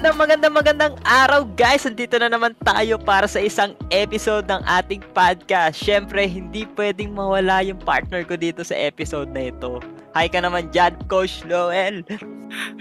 Magandang 0.00 0.16
magandang 0.16 0.56
magandang 0.56 0.94
araw 1.04 1.44
guys! 1.60 1.84
Andito 1.84 2.16
na 2.16 2.32
naman 2.32 2.56
tayo 2.64 2.96
para 2.96 3.28
sa 3.28 3.36
isang 3.36 3.76
episode 3.92 4.48
ng 4.48 4.64
ating 4.64 5.04
podcast. 5.12 5.76
Siyempre, 5.76 6.24
hindi 6.24 6.64
pwedeng 6.72 7.12
mawala 7.12 7.60
yung 7.60 7.76
partner 7.76 8.24
ko 8.24 8.32
dito 8.32 8.64
sa 8.64 8.72
episode 8.80 9.28
na 9.28 9.52
ito. 9.52 9.76
Hi 10.16 10.24
ka 10.32 10.40
naman 10.40 10.72
dyan, 10.72 10.96
Coach 11.04 11.44
Loel. 11.44 12.00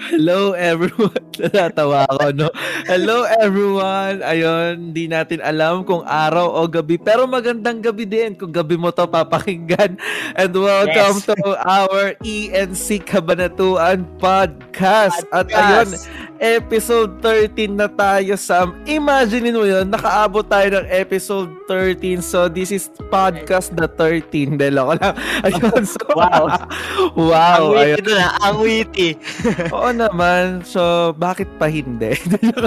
Hello 0.09 0.57
everyone. 0.57 1.13
Natatawa 1.39 2.09
ako, 2.09 2.25
no? 2.33 2.49
Hello 2.89 3.23
everyone. 3.37 4.25
Ayun, 4.25 4.89
hindi 4.91 5.05
natin 5.05 5.39
alam 5.39 5.85
kung 5.85 6.01
araw 6.03 6.57
o 6.57 6.65
gabi. 6.65 6.97
Pero 6.97 7.29
magandang 7.29 7.77
gabi 7.79 8.09
din 8.09 8.33
kung 8.33 8.49
gabi 8.49 8.75
mo 8.75 8.89
to 8.89 9.05
papakinggan. 9.05 9.93
And 10.33 10.51
welcome 10.51 11.21
Yes. 11.21 11.29
to 11.29 11.37
our 11.61 12.17
ENC 12.25 13.05
Kabanatuan 13.05 14.09
Podcast. 14.17 15.21
At 15.29 15.53
ayun, 15.53 15.93
episode 16.41 17.21
13 17.21 17.77
na 17.77 17.85
tayo, 17.87 18.33
Sam. 18.35 18.73
Imagine 18.83 19.53
mo 19.53 19.63
yun, 19.63 19.85
nakaabot 19.85 20.43
tayo 20.43 20.81
ng 20.81 20.87
episode 20.89 21.53
13. 21.69 22.25
So, 22.25 22.49
this 22.49 22.73
is 22.73 22.89
podcast 23.13 23.77
the 23.77 23.85
13. 23.85 24.57
Dela 24.57 24.81
ko 24.81 24.93
lang. 24.97 25.13
Ayun, 25.45 25.83
so, 25.85 26.01
Wow. 26.09 26.49
wow. 27.29 27.63
ang 27.69 27.77
ayun. 27.77 27.95
witty 27.95 28.01
doon 28.01 28.19
ha, 28.19 28.29
ang 28.41 28.57
witty. 28.59 29.09
Oo 29.75 29.89
naman. 29.89 30.61
So, 30.63 30.81
bakit 31.13 31.49
pa 31.55 31.67
hindi? 31.67 32.15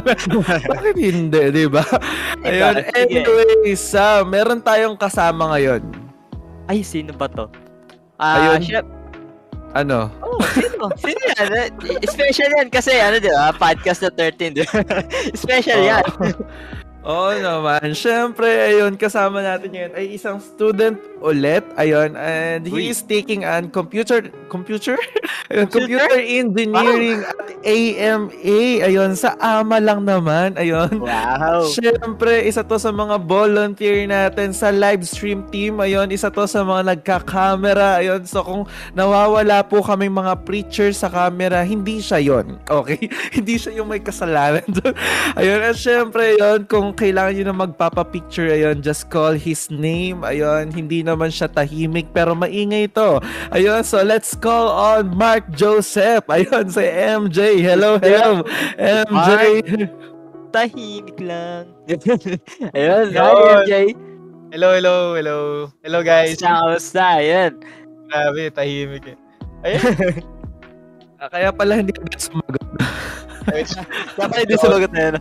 bakit 0.70 0.96
hindi, 0.96 1.42
di 1.51 1.65
ba? 1.66 1.82
Ayun. 2.41 2.85
Anyway, 2.93 3.73
Sam, 3.73 4.29
meron 4.29 4.59
tayong 4.59 4.95
kasama 4.95 5.52
ngayon. 5.52 5.82
Ay, 6.66 6.80
sino 6.80 7.13
ba 7.13 7.26
to? 7.26 7.48
Ah, 8.16 8.54
Ayun. 8.54 8.60
syep- 8.63 8.93
Ano? 9.73 10.13
Oh, 10.20 10.37
sino? 10.52 10.85
Sino 11.01 11.20
yan? 11.32 11.48
Eh, 11.80 12.04
Special 12.04 12.51
yan 12.52 12.68
kasi 12.68 12.93
ano 12.93 13.16
di 13.16 13.26
ba? 13.26 13.51
Podcast 13.52 14.04
na 14.04 14.13
13. 14.13 14.52
di 14.52 14.60
ba? 14.63 14.85
Special 15.43 15.80
yan. 15.80 16.04
Oo 17.02 17.34
naman. 17.34 17.98
Siyempre, 17.98 18.46
ayun, 18.46 18.95
kasama 18.95 19.42
natin 19.42 19.74
ngayon 19.74 19.92
ay 19.98 20.14
isang 20.14 20.38
student 20.38 20.95
ulit. 21.18 21.66
Ayun, 21.74 22.14
and 22.14 22.62
he 22.62 22.90
Uy. 22.90 22.95
is 22.95 23.02
taking 23.02 23.42
an 23.42 23.74
computer, 23.74 24.30
computer? 24.46 24.95
ayun, 25.50 25.66
Computer? 25.66 26.06
computer 26.06 26.23
engineering 26.23 27.26
at 27.26 27.38
AMA. 27.66 28.86
Ayun, 28.86 29.18
sa 29.18 29.34
AMA 29.42 29.82
lang 29.82 30.06
naman. 30.06 30.54
Ayun. 30.54 31.02
Wow. 31.02 31.66
Siyempre, 31.74 32.46
isa 32.46 32.62
to 32.62 32.78
sa 32.78 32.95
mga 32.95 33.18
volunteer 33.26 34.06
natin 34.06 34.54
sa 34.54 34.70
live 34.70 35.02
stream 35.02 35.42
team. 35.50 35.82
Ayun, 35.82 36.06
isa 36.14 36.30
to 36.30 36.46
sa 36.46 36.62
mga 36.62 36.95
nagka-camera. 36.95 37.98
Ayun, 37.98 38.23
so 38.23 38.46
kung 38.46 38.62
nawawala 38.95 39.66
po 39.66 39.82
kaming 39.82 40.14
mga 40.14 40.38
preacher 40.46 40.95
sa 40.95 41.10
camera, 41.10 41.66
hindi 41.66 41.98
siya 41.98 42.23
yon 42.23 42.62
Okay? 42.70 43.10
hindi 43.36 43.58
siya 43.58 43.82
yung 43.82 43.90
may 43.90 43.98
kasalanan 43.98 44.62
doon. 44.70 44.95
Ayun, 45.38 45.60
at 45.66 45.74
siyempre, 45.74 46.38
ayun, 46.38 46.62
kung 46.70 46.91
kailangan 46.95 47.32
nyo 47.35 47.45
na 47.48 47.57
magpapapicture, 47.66 48.52
ayun, 48.52 48.80
just 48.80 49.09
call 49.09 49.35
his 49.35 49.68
name. 49.68 50.23
Ayun, 50.23 50.71
hindi 50.71 51.02
naman 51.02 51.32
siya 51.32 51.48
tahimik, 51.51 52.12
pero 52.12 52.32
maingay 52.37 52.88
to. 52.93 53.18
Ayun, 53.51 53.82
so 53.82 54.01
let's 54.04 54.32
call 54.37 54.68
on 54.68 55.13
Mark 55.16 55.48
Joseph. 55.52 56.24
Ayun, 56.30 56.70
si 56.70 56.85
MJ. 56.87 57.60
Hello, 57.60 57.98
hello. 57.98 58.45
MJ. 58.79 59.30
Tahimik 60.52 61.16
lang. 61.16 61.65
Ayun, 62.76 63.04
Yun. 63.09 63.16
hi, 63.16 63.32
MJ. 63.65 63.73
Hello, 64.53 64.76
hello, 64.76 65.16
hello. 65.16 65.38
Hello 65.81 66.04
guys. 66.04 66.37
Kamusta, 66.37 66.60
kamusta? 66.60 67.04
Ayun. 67.24 67.53
Grabe, 68.12 68.42
tahimik 68.53 69.04
eh. 69.09 69.19
Ayun. 69.64 70.20
Ah, 71.22 71.30
Kaya 71.30 71.54
pala 71.54 71.78
hindi 71.78 71.94
ka 71.94 72.03
sumagot. 72.19 72.66
Dapat 74.19 74.42
hindi 74.42 74.59
sumagot 74.59 74.91
na 74.91 75.00
yun. 75.06 75.14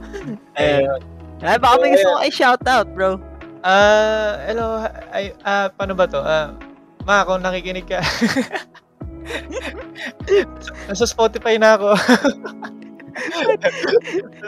Ayun. 0.58 1.00
Ay, 1.42 1.58
baka 1.58 1.82
may 1.82 1.98
gusto 1.98 2.14
ko 2.14 2.22
ay 2.22 2.30
shoutout, 2.30 2.88
bro. 2.94 3.18
Ah, 3.66 4.38
hello. 4.46 4.86
Ay, 5.10 5.34
ah, 5.42 5.74
paano 5.74 5.98
ba 5.98 6.06
to? 6.06 6.22
Ah, 6.22 6.54
ma, 7.06 7.26
kung 7.26 7.42
nakikinig 7.42 7.90
ka. 7.90 8.02
Nasa 10.90 11.06
Spotify 11.10 11.58
na 11.58 11.78
ako. 11.78 11.98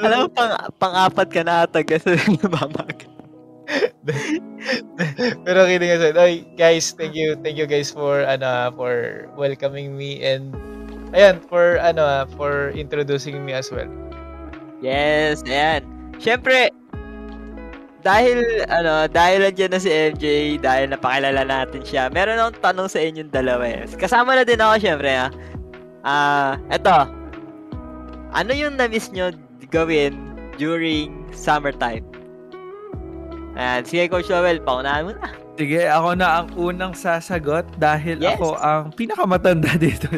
Alam 0.06 0.18
mo, 0.26 0.28
pang, 0.34 0.54
pang-apat 0.78 1.28
ka 1.34 1.42
na 1.42 1.66
ata 1.66 1.82
kasi 1.82 2.14
nabamag. 2.42 3.10
Pero 5.46 5.60
kidding 5.66 5.94
aside. 5.94 6.18
Ay, 6.18 6.46
guys, 6.54 6.94
thank 6.94 7.18
you. 7.18 7.34
Thank 7.42 7.58
you 7.58 7.66
guys 7.66 7.90
for 7.90 8.22
ano 8.22 8.70
for 8.78 9.26
welcoming 9.34 9.98
me 9.98 10.22
and 10.22 10.54
ayan, 11.16 11.42
for 11.50 11.82
ano 11.82 12.06
ah, 12.06 12.26
for 12.38 12.70
introducing 12.78 13.42
me 13.42 13.56
as 13.56 13.74
well. 13.74 13.90
Yes, 14.84 15.42
ayan. 15.48 15.88
Siyempre, 16.20 16.70
dahil, 18.04 18.68
ano, 18.68 19.08
dahil 19.08 19.48
nandiyan 19.48 19.72
na 19.72 19.80
si 19.80 19.88
MJ, 19.90 20.60
dahil 20.60 20.92
napakilala 20.92 21.48
natin 21.48 21.82
siya, 21.88 22.12
meron 22.12 22.36
akong 22.38 22.60
tanong 22.60 22.90
sa 22.92 23.00
inyong 23.00 23.32
dalawa 23.32 23.64
eh. 23.64 23.88
Kasama 23.96 24.36
na 24.36 24.44
din 24.44 24.60
ako, 24.60 24.76
siyempre, 24.84 25.12
ha. 25.16 25.28
Ah, 26.04 26.60
eto. 26.68 27.08
Ano 28.36 28.52
yung 28.52 28.76
na-miss 28.76 29.08
nyo 29.16 29.32
gawin 29.72 30.36
during 30.60 31.16
summertime? 31.32 32.04
Ayan, 33.56 33.88
sige, 33.88 34.12
Coach 34.12 34.28
Joel, 34.28 34.60
paunahan 34.60 35.08
mo 35.08 35.12
na. 35.16 35.43
Sige, 35.54 35.86
ako 35.86 36.18
na 36.18 36.42
ang 36.42 36.48
unang 36.58 36.98
sasagot 36.98 37.62
dahil 37.78 38.18
Yes. 38.18 38.42
ako 38.42 38.58
ang 38.58 38.90
pinakamatanda 38.90 39.78
dito. 39.82 40.10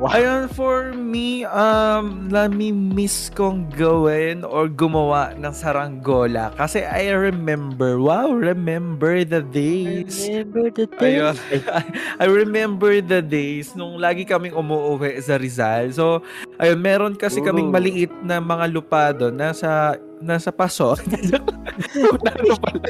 Wow. 0.00 0.16
Ayun, 0.16 0.42
for 0.48 0.96
me, 0.96 1.44
um, 1.44 2.32
nami-miss 2.32 3.28
kong 3.28 3.68
gawin 3.70 4.48
or 4.48 4.72
gumawa 4.72 5.36
ng 5.36 5.52
saranggola. 5.52 6.56
Kasi 6.56 6.80
I 6.80 7.12
remember, 7.12 8.00
wow, 8.00 8.32
remember 8.32 9.28
the 9.28 9.44
days. 9.44 10.24
Remember 10.24 10.72
the 10.72 10.88
Ayun. 11.04 11.36
I 12.22 12.26
remember 12.26 12.96
the 12.98 13.20
days 13.20 13.76
nung 13.76 14.00
lagi 14.00 14.24
kaming 14.24 14.56
umuwi 14.56 15.20
sa 15.20 15.36
Rizal. 15.36 15.92
So, 15.92 16.24
ayun, 16.56 16.80
meron 16.80 17.14
kasi 17.14 17.44
kaming 17.44 17.68
Ooh. 17.68 17.76
maliit 17.76 18.12
na 18.24 18.40
mga 18.40 18.72
lupa 18.72 19.12
doon 19.12 19.36
nasa 19.36 20.00
nasa 20.22 20.54
paso. 20.54 20.94
Ano 22.02 22.54
pala? 22.60 22.84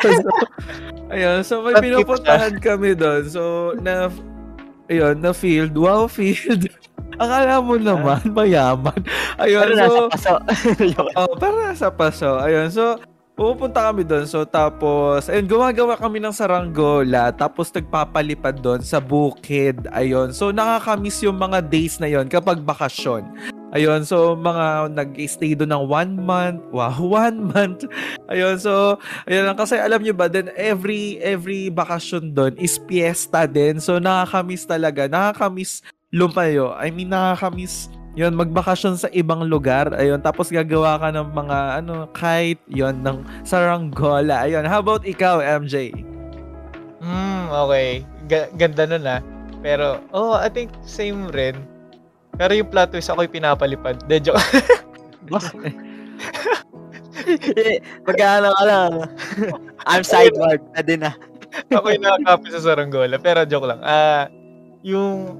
so, 0.00 0.30
ayun, 1.12 1.38
so 1.44 1.54
may 1.64 1.74
pinupuntahan 1.78 2.54
kami 2.58 2.92
doon. 2.98 3.22
So, 3.30 3.74
na 3.78 4.12
ayun, 4.88 5.20
na 5.20 5.32
field, 5.32 5.76
wow 5.76 6.08
field. 6.08 6.68
Akala 7.22 7.58
mo 7.58 7.74
naman, 7.74 8.22
mayaman. 8.30 9.00
Ayun, 9.40 9.64
Pero 9.64 9.74
so, 9.74 9.82
nasa 9.82 10.02
paso. 10.12 10.34
Oh, 11.18 11.34
para 11.34 11.74
sa 11.74 11.88
paso. 11.90 12.30
Ayun, 12.38 12.68
so 12.70 13.00
pupunta 13.38 13.86
kami 13.90 14.02
doon. 14.02 14.26
So 14.26 14.42
tapos, 14.42 15.30
ayun, 15.30 15.46
gumagawa 15.46 15.94
kami 15.94 16.18
ng 16.18 16.34
saranggola. 16.34 17.30
Tapos 17.30 17.70
nagpapalipad 17.70 18.58
doon 18.58 18.82
sa 18.82 18.98
bukid. 18.98 19.86
Ayun. 19.94 20.34
So 20.34 20.50
nakakamiss 20.50 21.22
yung 21.22 21.38
mga 21.38 21.62
days 21.70 22.02
na 22.02 22.10
yon 22.10 22.26
kapag 22.26 22.58
bakasyon. 22.62 23.26
Ayun, 23.68 24.00
so 24.08 24.32
mga 24.32 24.96
nag-stay 24.96 25.52
doon 25.52 25.76
ng 25.76 25.84
one 25.84 26.12
month. 26.16 26.60
Wow, 26.72 26.96
one 27.28 27.52
month. 27.52 27.84
Ayun, 28.32 28.56
so, 28.56 28.96
ayun 29.28 29.44
lang. 29.44 29.58
Kasi 29.60 29.76
alam 29.76 30.00
nyo 30.00 30.16
ba, 30.16 30.26
then 30.32 30.48
every, 30.56 31.20
every 31.20 31.68
bakasyon 31.68 32.32
doon 32.32 32.56
is 32.56 32.80
fiesta 32.88 33.44
din. 33.44 33.76
So 33.76 34.00
nakakamiss 34.00 34.64
talaga. 34.64 35.04
Nakakamiss 35.04 35.84
lumayo. 36.08 36.72
I 36.80 36.88
mean, 36.88 37.12
nakakamiss 37.12 37.92
yun, 38.18 38.34
magbakasyon 38.34 38.98
sa 38.98 39.06
ibang 39.14 39.46
lugar. 39.46 39.94
Ayun, 39.94 40.18
tapos 40.18 40.50
gagawa 40.50 40.98
ka 40.98 41.14
ng 41.14 41.30
mga, 41.30 41.58
ano, 41.78 42.10
kite, 42.10 42.58
yun, 42.66 42.98
ng 43.04 43.22
saranggola. 43.46 44.42
Ayun, 44.42 44.66
how 44.66 44.82
about 44.82 45.06
ikaw, 45.06 45.38
MJ? 45.38 45.94
Hmm, 46.98 47.46
okay. 47.46 48.02
Ga- 48.26 48.50
ganda 48.58 48.90
nun 48.90 49.06
ah. 49.06 49.22
Pero, 49.62 50.02
oh, 50.10 50.34
I 50.34 50.50
think 50.50 50.74
same 50.82 51.30
rin. 51.30 51.77
Pero 52.38 52.54
yung 52.54 52.70
plot 52.70 52.94
twist, 52.94 53.10
ako'y 53.10 53.26
pinapalipad. 53.26 53.98
De, 54.06 54.22
joke. 54.22 54.38
Magkano 58.06 58.48
ka 58.54 58.64
lang. 58.64 58.92
I'm 59.84 60.06
sideward. 60.06 60.62
Pwede 60.72 60.94
na. 60.96 61.10
ako'y 61.74 61.98
nakakapit 61.98 62.50
sa 62.54 62.62
saranggola. 62.72 63.18
Pero 63.18 63.42
joke 63.44 63.66
lang. 63.68 63.80
Ah, 63.82 64.30
yung 64.86 65.36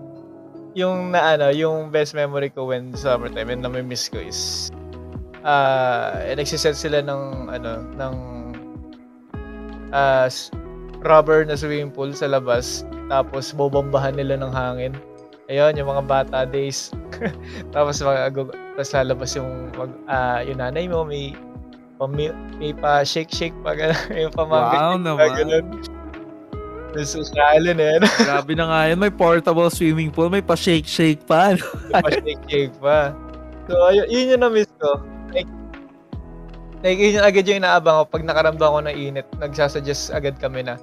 yung 0.77 1.15
na 1.15 1.39
ano, 1.39 1.49
yung 1.55 1.91
best 1.91 2.13
memory 2.13 2.51
ko 2.53 2.69
when 2.69 2.93
summertime 2.95 3.51
and 3.51 3.63
na-miss 3.65 4.11
ko 4.11 4.19
is 4.21 4.69
ah, 5.47 6.13
uh, 6.19 6.35
nagsiset 6.35 6.75
sila 6.77 7.01
ng 7.01 7.49
ano, 7.49 7.71
ng 7.95 8.15
s- 10.27 10.51
rubber 11.07 11.47
na 11.47 11.55
swimming 11.55 11.95
pool 11.95 12.11
sa 12.13 12.27
labas. 12.29 12.85
Tapos 13.09 13.55
bobombahan 13.55 14.19
nila 14.19 14.37
ng 14.37 14.53
hangin. 14.53 14.93
Ayun, 15.49 15.81
yung 15.81 15.89
mga 15.89 16.05
bata 16.05 16.39
days. 16.45 16.93
tapos 17.75 18.05
mga 18.05 18.37
tapos 18.77 18.93
lalabas 18.93 19.33
yung 19.33 19.73
mag, 19.75 19.93
ah, 20.07 20.45
yung 20.45 20.61
nanay 20.61 20.87
mo 20.87 21.03
may 21.09 21.33
pami, 21.97 22.31
may 22.61 22.77
pa 22.77 23.03
shake 23.03 23.33
shake 23.33 23.57
pa 23.65 23.75
yung 24.13 24.31
pamangkin 24.37 24.79
Wow 24.79 24.97
naman. 25.01 25.29
gano'n. 25.35 25.67
Tapos 26.93 27.13
sa 27.31 27.53
island 27.57 27.81
eh. 27.81 28.01
Grabe 28.25 28.53
na 28.57 28.65
nga 28.65 28.81
yan. 28.89 28.99
May 28.99 29.13
portable 29.13 29.69
swimming 29.69 30.09
pool. 30.09 30.33
May 30.33 30.41
pa-shake-shake 30.41 31.21
pa. 31.29 31.53
ano? 31.55 31.65
Pa 31.93 32.09
shake 32.09 32.43
shake 32.49 32.75
pa. 32.81 33.13
So, 33.69 33.77
ayun, 33.93 34.09
yun 34.09 34.33
yung 34.33 34.43
na-miss 34.43 34.73
ko. 34.81 34.97
Like, 35.37 35.49
like, 36.81 36.97
yun 36.97 37.21
yung 37.21 37.27
agad 37.29 37.45
yung 37.45 37.61
inaabang 37.61 38.03
ko. 38.03 38.05
Pag 38.09 38.25
nakaramdam 38.25 38.73
ko 38.73 38.81
ng 38.81 38.97
init, 38.97 39.29
nagsasuggest 39.37 40.17
agad 40.17 40.41
kami 40.41 40.65
na, 40.65 40.81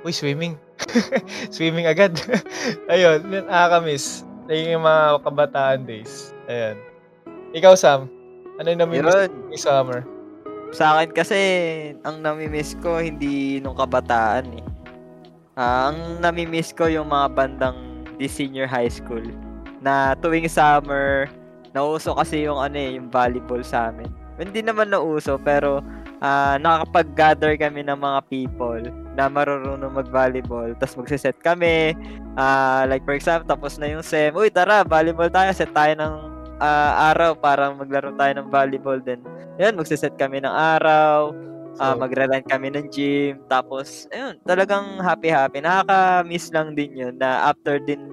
Uy, 0.00 0.16
swimming. 0.16 0.56
swimming 1.54 1.84
agad. 1.84 2.16
ayun, 2.92 3.20
yun, 3.28 3.44
nakakamiss. 3.44 4.24
Like, 4.48 4.66
yung 4.66 4.82
mga 4.82 5.20
kabataan 5.22 5.80
days. 5.84 6.32
Ayun. 6.48 6.80
Ikaw, 7.52 7.76
Sam, 7.76 8.08
ano 8.56 8.66
yung 8.66 8.80
namimiss 8.80 9.28
Yun. 9.28 9.32
ni 9.52 9.58
summer? 9.60 10.00
Sa 10.72 10.96
akin 10.96 11.10
kasi, 11.12 11.38
ang 12.06 12.24
namimiss 12.24 12.78
ko, 12.80 13.02
hindi 13.02 13.60
nung 13.60 13.76
kabataan 13.76 14.48
eh. 14.56 14.64
Ah, 15.58 15.92
ang 15.92 16.22
namimiss 16.24 16.72
ko 16.72 16.88
yung 16.88 17.12
mga 17.12 17.26
bandang 17.36 18.06
di 18.16 18.24
senior 18.24 18.70
high 18.70 18.88
school. 18.88 19.22
Na 19.84 20.16
tuwing 20.16 20.48
summer, 20.48 21.28
nauso 21.76 22.16
kasi 22.16 22.48
yung 22.48 22.56
ano 22.56 22.76
eh, 22.78 22.96
yung 22.96 23.12
volleyball 23.12 23.60
sa 23.60 23.92
amin. 23.92 24.08
Hindi 24.40 24.64
naman 24.64 24.88
nauso, 24.88 25.36
pero 25.36 25.84
ah 26.20 26.60
nakakapag-gather 26.60 27.56
kami 27.56 27.80
ng 27.80 27.96
mga 27.96 28.20
people 28.28 28.82
na 29.16 29.26
marunong 29.26 29.80
mag-volleyball. 29.88 30.72
Tapos 30.76 31.00
magsiset 31.00 31.36
kami. 31.40 31.96
ah 32.36 32.84
like 32.86 33.04
for 33.04 33.16
example, 33.16 33.48
tapos 33.48 33.76
na 33.76 33.88
yung 33.88 34.04
SEM. 34.04 34.36
Uy, 34.36 34.52
tara, 34.52 34.84
volleyball 34.84 35.32
tayo. 35.32 35.50
Set 35.50 35.72
tayo 35.72 35.92
ng 35.96 36.14
ah, 36.60 37.10
araw 37.10 37.32
para 37.34 37.72
maglaro 37.72 38.12
tayo 38.14 38.32
ng 38.36 38.48
volleyball 38.52 39.00
din. 39.00 39.20
Yan, 39.56 39.76
magsiset 39.76 40.14
kami 40.16 40.40
ng 40.40 40.52
araw. 40.52 41.32
So, 41.80 41.96
magre-rent 41.96 42.44
kami 42.44 42.68
ng 42.74 42.90
gym. 42.92 43.40
Tapos, 43.46 44.04
ayun, 44.10 44.36
talagang 44.44 45.00
happy-happy. 45.00 45.62
Nakaka-miss 45.64 46.50
lang 46.52 46.74
din 46.74 46.92
yun 46.92 47.14
na 47.16 47.48
after 47.48 47.80
din 47.80 48.10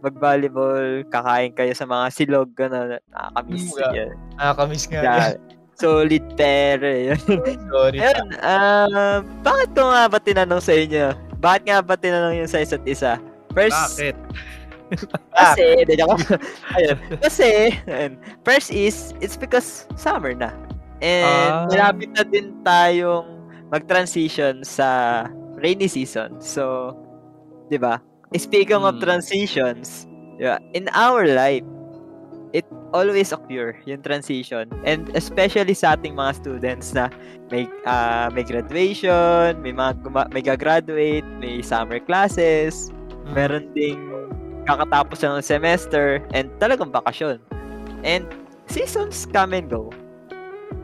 mag-volleyball, 0.00 1.02
kakain 1.10 1.52
kayo 1.52 1.72
sa 1.74 1.84
mga 1.84 2.06
silog, 2.12 2.48
gano'n. 2.54 3.00
Nakaka-miss 3.10 3.66
Mm, 3.68 3.78
yeah. 3.80 3.92
yun. 3.92 4.10
nakakamiss 4.36 4.84
nga. 4.88 5.00
Yeah. 5.02 5.32
Solid 5.80 6.24
pere. 6.36 7.16
Yun. 7.16 7.20
Sorry. 7.72 7.98
Ayun, 7.98 8.28
ah, 8.44 9.24
bakit 9.40 9.72
ko 9.72 9.88
nga 9.88 10.04
ba 10.06 10.18
tinanong 10.20 10.60
sa 10.60 10.76
inyo? 10.76 11.16
Bakit 11.40 11.62
nga 11.64 11.78
ba 11.80 11.96
tinanong 11.96 12.36
yun 12.44 12.50
sa 12.50 12.60
isa't 12.60 12.84
isa? 12.84 13.16
First, 13.56 13.96
Bakit? 13.96 14.16
kasi, 15.38 15.64
hindi 15.80 15.96
ako. 16.02 16.14
Ayun. 16.76 16.96
Kasi, 17.22 17.48
ayun. 17.88 18.12
first 18.44 18.68
is, 18.68 19.16
it's 19.22 19.40
because 19.40 19.88
summer 19.96 20.36
na. 20.36 20.52
And 21.00 21.24
Ah. 21.24 21.64
malapit 21.70 22.12
na 22.12 22.22
din 22.22 22.60
tayong 22.60 23.24
mag-transition 23.72 24.60
sa 24.66 25.24
rainy 25.56 25.88
season. 25.88 26.36
So, 26.44 26.92
'di 27.70 27.80
ba? 27.80 28.02
Speaking 28.36 28.84
of 28.84 28.98
Hmm. 28.98 29.02
transitions, 29.02 30.04
yeah, 30.36 30.60
in 30.76 30.90
our 30.92 31.24
life, 31.24 31.64
it 32.52 32.66
always 32.90 33.30
occur 33.30 33.78
yung 33.86 34.02
transition. 34.02 34.66
And 34.82 35.10
especially 35.14 35.74
sa 35.74 35.94
ating 35.94 36.18
mga 36.18 36.42
students 36.42 36.90
na 36.94 37.08
may 37.50 37.70
ah, 37.86 38.30
may 38.34 38.42
graduation, 38.42 39.62
may 39.62 39.70
mga 39.74 40.02
may 40.34 40.42
gagraduate, 40.42 41.26
may 41.38 41.62
summer 41.62 42.02
classes, 42.02 42.90
Mm. 43.30 43.32
meron 43.36 43.64
ding 43.76 44.00
kakatapos 44.66 45.22
ng 45.22 45.42
semester 45.42 46.22
and 46.34 46.50
talagang 46.58 46.90
bakasyon. 46.90 47.38
And 48.02 48.26
seasons 48.66 49.26
come 49.28 49.54
and 49.54 49.70
go. 49.70 49.90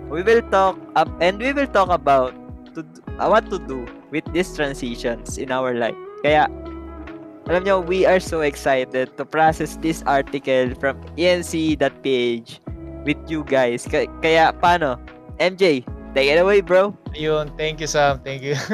We 0.06 0.22
will 0.22 0.42
talk 0.54 0.78
up 0.94 1.10
and 1.18 1.42
we 1.42 1.50
will 1.50 1.66
talk 1.66 1.90
about 1.90 2.30
to 2.78 2.86
uh, 3.18 3.26
what 3.26 3.50
to 3.50 3.58
do 3.58 3.82
with 4.14 4.22
these 4.30 4.54
transitions 4.54 5.38
in 5.38 5.50
our 5.50 5.74
life. 5.74 5.98
Kaya 6.22 6.46
alam 7.46 7.62
nyo, 7.62 7.76
we 7.78 8.02
are 8.02 8.18
so 8.18 8.42
excited 8.42 9.14
to 9.14 9.22
process 9.22 9.78
this 9.78 10.02
article 10.06 10.74
from 10.82 10.98
E 11.14 11.30
enc.ph 11.30 12.58
with 13.06 13.20
you 13.30 13.46
guys. 13.46 13.86
Ka- 13.86 14.10
kaya 14.18 14.50
paano? 14.58 14.98
MJ, 15.38 15.86
take 16.16 16.32
it 16.32 16.42
away, 16.42 16.58
bro. 16.58 16.90
Ayun, 17.14 17.54
thank 17.54 17.78
you 17.78 17.86
Sam, 17.86 18.18
thank 18.26 18.42
you. 18.42 18.58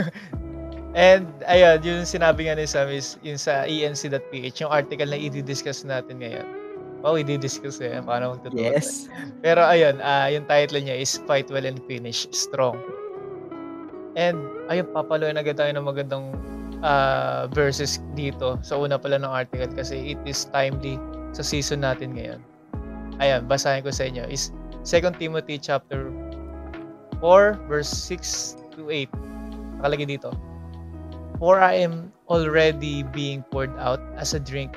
And 0.93 1.29
ayun, 1.49 1.85
yung 1.85 2.05
sinabi 2.05 2.49
nga 2.49 2.57
ni 2.57 2.65
Sam 2.65 2.89
is 2.89 3.21
yung 3.21 3.37
sa 3.37 3.69
enc.ph, 3.69 4.57
yung 4.61 4.73
article 4.73 5.09
na 5.09 5.21
i-discuss 5.21 5.85
natin 5.85 6.21
ngayon. 6.25 6.45
Wow, 7.03 7.19
i-discuss 7.19 7.83
eh, 7.83 7.99
paano 7.99 8.39
magtuturo. 8.39 8.63
Yes. 8.63 9.11
Pero 9.45 9.61
ayun, 9.61 10.01
ah 10.01 10.31
yung 10.33 10.47
title 10.49 10.81
niya 10.81 10.97
is 10.97 11.19
Fight 11.29 11.51
Well 11.53 11.67
and 11.69 11.83
Finish 11.85 12.25
Strong. 12.33 12.79
And 14.17 14.39
ayun, 14.73 14.89
papaluin 14.97 15.37
agad 15.37 15.61
tayo 15.61 15.73
ng 15.77 15.85
magandang 15.85 16.33
ah, 16.83 17.47
verses 17.51 18.03
dito 18.13 18.59
sa 18.61 18.77
una 18.77 18.99
pala 18.99 19.19
ng 19.19 19.31
article 19.31 19.71
kasi 19.73 20.15
it 20.15 20.21
is 20.27 20.47
timely 20.51 20.99
sa 21.33 21.41
season 21.41 21.87
natin 21.87 22.15
ngayon. 22.15 22.41
Ayan, 23.23 23.47
basahin 23.47 23.87
ko 23.87 23.95
sa 23.95 24.07
inyo 24.07 24.27
is 24.27 24.51
2 24.83 25.15
Timothy 25.17 25.57
chapter 25.57 26.11
4 27.23 27.71
verse 27.71 27.89
6 27.89 28.59
to 28.75 28.91
8. 28.91 29.09
Nakalagay 29.79 30.19
dito. 30.19 30.35
For 31.39 31.59
I 31.59 31.79
am 31.83 32.11
already 32.31 33.03
being 33.15 33.43
poured 33.51 33.75
out 33.79 34.03
as 34.19 34.35
a 34.35 34.41
drink 34.43 34.75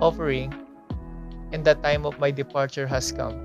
offering 0.00 0.52
and 1.52 1.64
the 1.64 1.76
time 1.80 2.04
of 2.04 2.16
my 2.20 2.30
departure 2.30 2.86
has 2.86 3.12
come. 3.12 3.36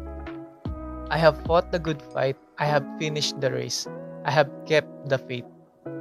I 1.12 1.18
have 1.18 1.38
fought 1.46 1.72
the 1.72 1.80
good 1.80 2.02
fight. 2.02 2.38
I 2.58 2.66
have 2.66 2.84
finished 2.98 3.40
the 3.40 3.52
race. 3.52 3.88
I 4.26 4.32
have 4.32 4.50
kept 4.66 4.90
the 5.08 5.20
faith. 5.20 5.46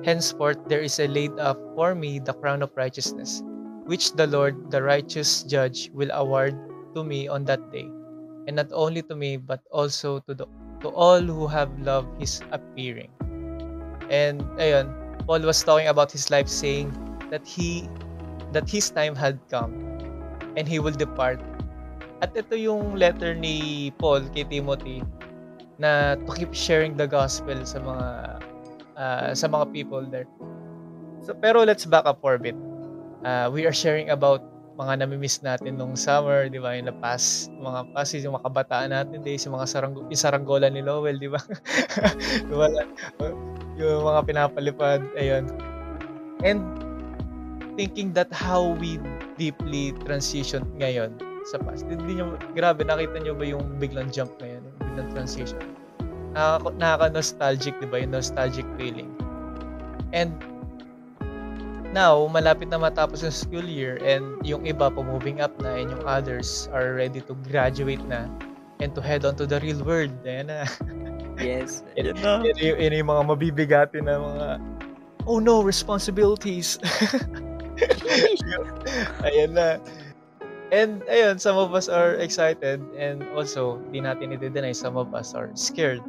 Henceforth, 0.05 0.59
there 0.69 0.81
is 0.81 1.01
a 1.01 1.09
laid 1.09 1.33
up 1.39 1.61
for 1.75 1.95
me 1.95 2.19
the 2.19 2.33
crown 2.33 2.63
of 2.63 2.73
righteousness, 2.77 3.43
which 3.85 4.13
the 4.13 4.27
Lord, 4.27 4.71
the 4.71 4.83
righteous 4.83 5.43
judge, 5.45 5.91
will 5.93 6.11
award 6.13 6.57
to 6.95 7.05
me 7.05 7.29
on 7.29 7.45
that 7.45 7.61
day. 7.73 7.89
And 8.47 8.57
not 8.57 8.69
only 8.73 9.03
to 9.03 9.17
me, 9.17 9.37
but 9.37 9.61
also 9.73 10.21
to 10.29 10.35
the 10.35 10.47
to 10.85 10.93
all 10.93 11.21
who 11.21 11.49
have 11.49 11.73
loved 11.81 12.21
his 12.21 12.45
appearing. 12.53 13.09
And 14.13 14.45
ayun, 14.61 14.93
Paul 15.25 15.41
was 15.41 15.65
talking 15.65 15.89
about 15.89 16.13
his 16.13 16.29
life 16.29 16.49
saying 16.49 16.93
that 17.33 17.49
he 17.49 17.89
that 18.53 18.69
his 18.69 18.93
time 18.93 19.17
had 19.17 19.41
come 19.49 19.73
and 20.57 20.69
he 20.69 20.79
will 20.79 20.95
depart 20.95 21.41
at 22.21 22.37
ito 22.37 22.55
yung 22.55 22.95
letter 22.95 23.33
ni 23.33 23.91
Paul 23.97 24.29
kay 24.33 24.45
Timothy 24.45 25.01
na 25.81 26.15
to 26.15 26.31
keep 26.37 26.53
sharing 26.53 26.95
the 26.95 27.09
gospel 27.09 27.57
sa 27.65 27.81
mga 27.81 28.09
ah, 28.99 29.31
sa 29.35 29.47
mga 29.47 29.71
people 29.75 30.05
there. 30.09 30.29
So 31.25 31.33
pero 31.35 31.65
let's 31.65 31.85
back 31.89 32.05
up 32.05 32.21
for 32.21 32.37
a 32.37 32.41
bit. 32.41 32.57
Ah, 33.25 33.49
we 33.49 33.65
are 33.65 33.75
sharing 33.75 34.13
about 34.13 34.45
mga 34.75 35.07
namimiss 35.07 35.39
natin 35.39 35.79
nung 35.79 35.95
summer, 35.95 36.51
di 36.51 36.59
ba? 36.59 36.75
Yung 36.75 36.91
na 36.91 36.97
past, 36.99 37.51
mga 37.63 37.95
past, 37.95 38.19
yung 38.19 38.35
mga 38.35 38.45
kabataan 38.51 38.91
natin 38.91 39.23
days, 39.23 39.47
yung 39.47 39.55
mga 39.55 39.71
sarang, 39.71 39.95
yung 40.11 40.19
saranggola 40.19 40.67
ni 40.67 40.83
Lowell, 40.83 41.19
di 41.19 41.31
ba? 41.31 41.39
Mga- 42.51 42.87
yung 43.79 44.03
mga 44.07 44.21
pinapalipad, 44.27 45.03
ayun. 45.19 45.51
And 46.43 46.63
thinking 47.75 48.15
that 48.15 48.31
how 48.31 48.75
we 48.79 48.99
deeply 49.35 49.95
transition 50.07 50.63
ngayon 50.79 51.19
sa 51.51 51.59
past. 51.59 51.87
Hindi 51.87 52.19
nyo, 52.19 52.39
grabe, 52.55 52.87
nakita 52.87 53.19
nyo 53.23 53.35
ba 53.35 53.45
yung 53.47 53.65
biglang 53.83 54.11
jump 54.15 54.31
ngayon? 54.39 54.63
Yung 54.63 54.79
biglang 54.95 55.11
transition? 55.15 55.74
Nakaka, 56.35 56.69
nakaka-nostalgic, 56.77 57.75
di 57.79 57.87
ba? 57.87 58.03
Yung 58.03 58.13
nostalgic 58.13 58.67
feeling. 58.75 59.09
And 60.11 60.35
now, 61.95 62.27
malapit 62.27 62.75
na 62.75 62.79
matapos 62.79 63.23
yung 63.23 63.35
school 63.35 63.67
year 63.67 64.03
and 64.03 64.27
yung 64.43 64.67
iba 64.67 64.91
po 64.91 65.07
moving 65.07 65.39
up 65.39 65.55
na 65.63 65.79
and 65.79 65.95
yung 65.95 66.05
others 66.05 66.67
are 66.75 66.99
ready 66.99 67.23
to 67.23 67.39
graduate 67.47 68.03
na 68.11 68.27
and 68.83 68.91
to 68.95 69.01
head 69.01 69.23
on 69.23 69.39
to 69.39 69.47
the 69.47 69.63
real 69.63 69.79
world. 69.87 70.11
Ayan 70.27 70.51
na. 70.51 70.67
Yes. 71.39 71.87
Yun 71.97 72.15
Yun 72.15 72.17
na. 72.19 72.33
Yan 72.43 72.57
yung, 72.59 72.79
yan 72.83 72.93
yung 72.99 73.11
mga 73.11 73.23
mabibigati 73.31 73.99
na 74.03 74.19
mga 74.19 74.47
oh 75.27 75.39
no, 75.39 75.63
responsibilities. 75.63 76.79
Ayan 79.27 79.57
na. 79.57 79.79
And 80.75 81.07
ayun, 81.07 81.39
some 81.39 81.55
of 81.55 81.71
us 81.75 81.87
are 81.87 82.19
excited 82.19 82.83
and 82.99 83.23
also, 83.39 83.79
di 83.95 84.03
natin 84.03 84.35
i-deny, 84.35 84.75
some 84.75 84.99
of 84.99 85.15
us 85.15 85.35
are 85.35 85.51
scared. 85.55 86.03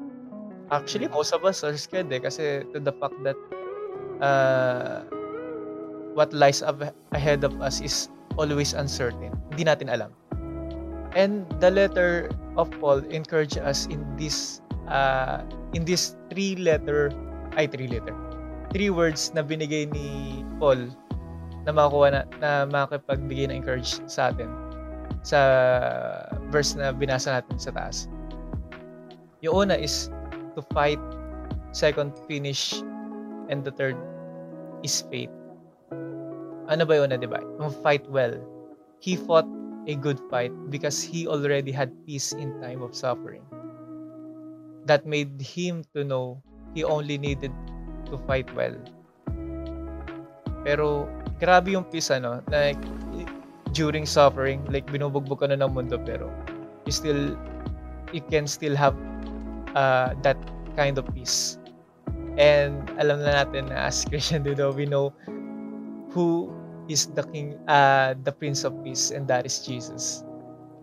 Actually, 0.71 1.07
most 1.07 1.33
of 1.33 1.45
us 1.45 1.61
are 1.61 1.77
scared 1.77 2.09
eh 2.09 2.17
kasi 2.17 2.65
to 2.73 2.81
the 2.81 2.93
fact 2.97 3.13
that 3.21 3.37
uh, 4.21 5.05
what 6.17 6.33
lies 6.33 6.65
ahead 7.13 7.45
of 7.45 7.53
us 7.61 7.81
is 7.81 8.09
always 8.39 8.73
uncertain. 8.73 9.29
Hindi 9.53 9.63
natin 9.69 9.87
alam. 9.93 10.11
And 11.15 11.47
the 11.63 11.71
letter 11.71 12.27
of 12.59 12.67
Paul 12.81 13.05
encourage 13.07 13.55
us 13.55 13.87
in 13.87 14.03
this 14.17 14.59
uh, 14.89 15.45
in 15.77 15.85
this 15.87 16.17
three 16.33 16.59
letter 16.59 17.13
ay 17.55 17.71
three 17.71 17.87
letter 17.87 18.11
three 18.75 18.91
words 18.91 19.31
na 19.31 19.39
binigay 19.39 19.87
ni 19.87 20.43
Paul 20.59 20.91
na 21.63 21.71
makuha 21.71 22.11
na, 22.11 22.21
na 22.43 22.49
makapagbigay 22.67 23.47
ng 23.47 23.63
encourage 23.63 24.03
sa 24.11 24.35
atin 24.35 24.51
sa 25.23 25.39
verse 26.51 26.75
na 26.75 26.91
binasa 26.91 27.39
natin 27.39 27.55
sa 27.55 27.71
taas. 27.71 28.11
Yung 29.39 29.65
una 29.65 29.79
is 29.79 30.11
to 30.55 30.61
fight, 30.73 30.99
second 31.71 32.15
finish, 32.27 32.81
and 33.49 33.63
the 33.63 33.71
third 33.71 33.95
is 34.83 35.03
faith. 35.11 35.31
Ano 36.65 36.83
ba 36.87 36.97
yun 36.97 37.13
na, 37.13 37.17
di? 37.21 37.29
Yung 37.29 37.73
fight 37.83 38.03
well. 38.09 38.33
He 38.99 39.15
fought 39.15 39.45
a 39.85 39.93
good 39.93 40.17
fight 40.33 40.49
because 40.73 40.97
he 41.01 41.27
already 41.27 41.69
had 41.71 41.93
peace 42.09 42.33
in 42.33 42.57
time 42.61 42.81
of 42.81 42.97
suffering. 42.97 43.45
That 44.85 45.05
made 45.05 45.41
him 45.41 45.85
to 45.93 46.03
know 46.03 46.41
he 46.73 46.83
only 46.83 47.17
needed 47.17 47.53
to 48.09 48.17
fight 48.25 48.49
well. 48.57 48.73
Pero 50.65 51.05
grabe 51.37 51.77
yung 51.77 51.85
peace 51.85 52.09
ano, 52.09 52.41
like 52.49 52.81
during 53.77 54.05
suffering, 54.09 54.65
like 54.73 54.89
binubugbog 54.89 55.45
ka 55.45 55.47
na 55.49 55.61
ng 55.61 55.73
mundo 55.73 56.01
pero 56.01 56.29
you 56.85 56.93
still 56.93 57.37
you 58.13 58.21
can 58.29 58.49
still 58.49 58.73
have 58.73 58.97
uh, 59.75 60.15
that 60.23 60.39
kind 60.79 60.97
of 60.97 61.05
peace. 61.13 61.59
And 62.35 62.83
alam 62.99 63.23
na 63.23 63.43
natin 63.43 63.71
na 63.71 63.87
as 63.91 64.03
Christian 64.03 64.43
Dudo, 64.47 64.75
we 64.75 64.87
know 64.87 65.13
who 66.11 66.51
is 66.87 67.07
the 67.15 67.23
king 67.31 67.59
uh, 67.67 68.15
the 68.23 68.31
prince 68.31 68.63
of 68.63 68.75
peace 68.83 69.11
and 69.11 69.27
that 69.27 69.45
is 69.45 69.63
Jesus. 69.63 70.23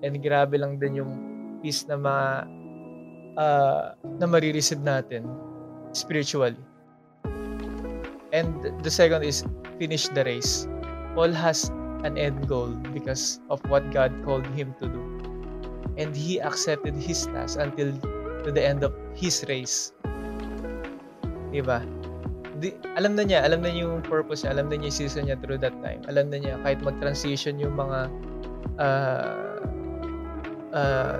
And 0.05 0.19
grabe 0.21 0.57
lang 0.61 0.81
din 0.81 1.01
yung 1.01 1.13
peace 1.65 1.85
na 1.87 1.97
ma 1.97 2.17
uh, 3.37 3.95
na 4.19 4.27
marireceive 4.27 4.81
natin 4.81 5.29
spiritually. 5.93 6.59
And 8.33 8.49
the 8.81 8.89
second 8.89 9.29
is 9.29 9.45
finish 9.77 10.09
the 10.09 10.25
race. 10.25 10.65
Paul 11.13 11.37
has 11.37 11.69
an 12.03 12.17
end 12.17 12.49
goal 12.49 12.73
because 12.97 13.45
of 13.53 13.61
what 13.69 13.85
God 13.93 14.11
called 14.25 14.49
him 14.57 14.73
to 14.81 14.89
do. 14.89 15.03
And 16.01 16.17
he 16.17 16.41
accepted 16.41 16.97
his 16.97 17.29
task 17.29 17.61
until 17.61 17.93
to 18.43 18.51
the 18.51 18.63
end 18.63 18.83
of 18.83 18.93
his 19.15 19.43
race. 19.49 19.95
Diba? 21.51 21.85
Di, 22.63 22.75
alam 22.95 23.19
na 23.19 23.27
niya, 23.27 23.43
alam 23.43 23.63
na 23.63 23.71
niya 23.75 23.91
yung 23.91 24.05
purpose 24.07 24.47
niya, 24.47 24.55
alam 24.55 24.71
na 24.71 24.79
niya 24.79 24.89
yung 24.91 24.99
season 25.07 25.23
niya 25.27 25.37
through 25.43 25.59
that 25.59 25.75
time. 25.83 26.03
Alam 26.07 26.31
na 26.31 26.39
niya 26.39 26.55
kahit 26.63 26.79
mag-transition 26.81 27.59
yung 27.59 27.75
mga 27.75 28.07
uh, 28.79 29.59
uh, 30.73 31.17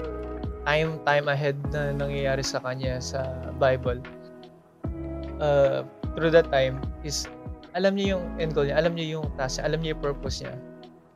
time 0.65 1.03
time 1.03 1.27
ahead 1.27 1.59
na 1.75 1.91
nangyayari 1.93 2.43
sa 2.47 2.63
kanya 2.63 3.03
sa 3.03 3.27
Bible. 3.59 3.99
Uh, 5.43 5.83
through 6.15 6.31
that 6.31 6.47
time 6.55 6.79
is 7.03 7.27
alam 7.75 7.97
niya 7.97 8.17
yung 8.17 8.25
end 8.39 8.53
goal 8.53 8.69
niya, 8.69 8.77
alam 8.79 8.93
niya 8.95 9.19
yung 9.19 9.27
task 9.41 9.59
niya, 9.59 9.65
alam 9.73 9.79
niya 9.81 9.91
yung 9.97 10.05
purpose 10.05 10.45
niya. 10.45 10.55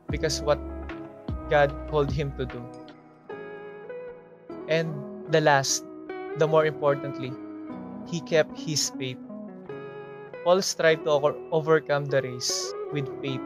Because 0.09 0.41
what 0.41 0.59
God 1.47 1.71
called 1.87 2.11
him 2.11 2.33
to 2.35 2.43
do. 2.43 2.59
And 4.67 4.91
the 5.31 5.39
last, 5.39 5.87
the 6.37 6.47
more 6.47 6.65
importantly, 6.65 7.33
he 8.07 8.21
kept 8.21 8.57
his 8.57 8.89
faith. 8.97 9.17
Paul 10.43 10.61
tried 10.61 11.03
to 11.03 11.11
overcome 11.51 12.05
the 12.07 12.21
race 12.21 12.73
with 12.93 13.09
faith, 13.21 13.43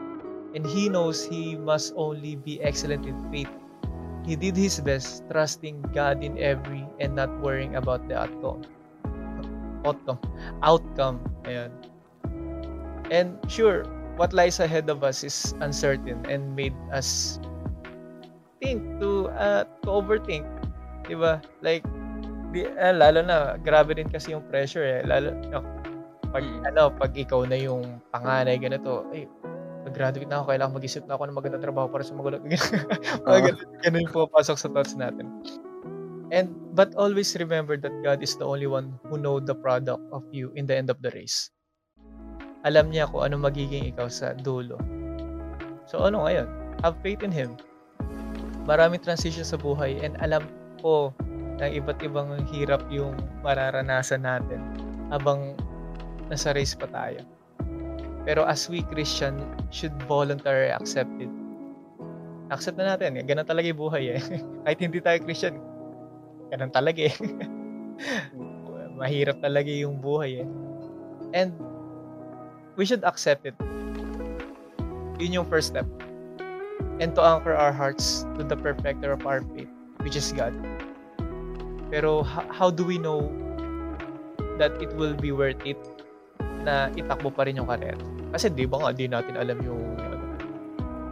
and 0.54 0.64
he 0.64 0.88
knows 0.88 1.26
he 1.26 1.56
must 1.56 1.92
only 1.96 2.36
be 2.36 2.62
excellent 2.62 3.06
in 3.06 3.18
faith. 3.32 3.50
He 4.22 4.36
did 4.36 4.54
his 4.54 4.78
best, 4.78 5.26
trusting 5.30 5.82
God 5.90 6.22
in 6.22 6.38
every 6.38 6.86
and 7.00 7.18
not 7.18 7.28
worrying 7.42 7.74
about 7.74 8.06
the 8.06 8.22
outcome. 8.22 8.62
Outcome. 9.82 10.20
Outcome. 10.62 11.18
Ayan. 11.42 11.74
And 13.10 13.34
sure, 13.50 13.82
what 14.14 14.32
lies 14.32 14.60
ahead 14.60 14.86
of 14.88 15.02
us 15.02 15.24
is 15.26 15.58
uncertain 15.58 16.22
and 16.30 16.54
made 16.54 16.76
us 16.94 17.40
think 18.62 18.78
to 19.02 19.26
uh, 19.34 19.66
to 19.82 19.88
overthink. 19.90 20.46
Diba? 21.02 21.42
Like, 21.66 21.82
di, 22.52 22.68
eh, 22.68 22.94
lalo 22.94 23.24
na, 23.24 23.56
grabe 23.56 23.96
din 23.96 24.06
kasi 24.06 24.36
yung 24.36 24.44
pressure 24.46 24.84
eh. 24.84 25.00
Lalo, 25.02 25.32
no, 25.48 25.64
pag, 26.28 26.44
ano, 26.68 26.92
pag 26.92 27.12
ikaw 27.16 27.48
na 27.48 27.56
yung 27.56 27.98
panganay, 28.12 28.60
ganito, 28.60 29.08
eh, 29.16 29.26
mag-graduate 29.82 30.28
na 30.30 30.40
ako, 30.40 30.44
kailangan 30.52 30.76
mag-isip 30.76 31.02
na 31.08 31.16
ako 31.18 31.22
ng 31.28 31.36
magandang 31.36 31.64
trabaho 31.64 31.86
para 31.90 32.04
sa 32.06 32.14
magulang. 32.14 32.44
uh 33.26 33.40
ganun, 33.40 33.66
ganun 33.82 34.04
yung 34.06 34.14
pumapasok 34.14 34.56
sa 34.56 34.68
thoughts 34.70 34.94
natin. 34.94 35.26
And, 36.32 36.48
but 36.72 36.96
always 36.96 37.36
remember 37.36 37.76
that 37.76 37.92
God 38.00 38.24
is 38.24 38.32
the 38.40 38.48
only 38.48 38.64
one 38.64 38.96
who 39.04 39.20
know 39.20 39.36
the 39.36 39.52
product 39.52 40.00
of 40.12 40.24
you 40.32 40.48
in 40.56 40.64
the 40.64 40.72
end 40.72 40.88
of 40.88 40.96
the 41.04 41.12
race. 41.12 41.52
Alam 42.64 42.88
niya 42.88 43.10
kung 43.10 43.26
ano 43.26 43.36
magiging 43.36 43.92
ikaw 43.92 44.08
sa 44.08 44.32
dulo. 44.32 44.80
So, 45.84 46.00
ano 46.00 46.24
ngayon? 46.24 46.48
Have 46.80 46.96
faith 47.04 47.20
in 47.20 47.34
Him. 47.34 47.58
Maraming 48.64 49.02
transition 49.02 49.44
sa 49.44 49.58
buhay 49.58 50.00
and 50.00 50.16
alam 50.22 50.46
ko 50.80 51.12
ng 51.62 51.72
iba't 51.78 52.02
ibang 52.02 52.34
hirap 52.50 52.82
yung 52.90 53.14
mararanasan 53.46 54.26
natin 54.26 54.60
habang 55.14 55.54
nasa 56.26 56.50
race 56.50 56.74
pa 56.74 56.90
tayo. 56.90 57.22
Pero 58.26 58.42
as 58.46 58.66
we 58.66 58.82
Christian 58.90 59.38
should 59.70 59.94
voluntarily 60.10 60.74
accept 60.74 61.10
it. 61.22 61.30
Accept 62.50 62.78
na 62.78 62.94
natin. 62.94 63.18
Eh. 63.18 63.24
Ganun 63.26 63.46
talaga 63.46 63.66
yung 63.70 63.80
buhay 63.80 64.18
eh. 64.18 64.20
Kahit 64.66 64.78
hindi 64.82 64.98
tayo 64.98 65.18
Christian, 65.22 65.58
ganun 66.50 66.70
talaga 66.74 67.10
eh. 67.10 67.16
Mahirap 69.00 69.42
talaga 69.42 69.70
yung 69.70 69.98
buhay 69.98 70.46
eh. 70.46 70.48
And 71.34 71.54
we 72.76 72.86
should 72.86 73.02
accept 73.02 73.46
it. 73.46 73.56
Yun 75.18 75.42
yung 75.42 75.46
first 75.48 75.74
step. 75.74 75.86
And 77.00 77.14
to 77.18 77.22
anchor 77.22 77.54
our 77.56 77.72
hearts 77.72 78.22
to 78.38 78.46
the 78.46 78.54
perfecter 78.54 79.10
of 79.10 79.26
our 79.26 79.42
faith, 79.54 79.70
which 80.06 80.14
is 80.14 80.30
God. 80.30 80.54
Pero 81.92 82.24
how 82.24 82.72
do 82.72 82.88
we 82.88 82.96
know 82.96 83.28
that 84.56 84.72
it 84.80 84.88
will 84.96 85.12
be 85.12 85.28
worth 85.28 85.60
it 85.68 85.76
na 86.64 86.88
itakbo 86.96 87.28
pa 87.28 87.44
rin 87.44 87.60
yung 87.60 87.68
career? 87.68 88.00
Kasi 88.32 88.48
di 88.48 88.64
ba 88.64 88.80
nga, 88.80 88.96
di 88.96 89.04
natin 89.04 89.36
alam 89.36 89.60
yung 89.60 90.00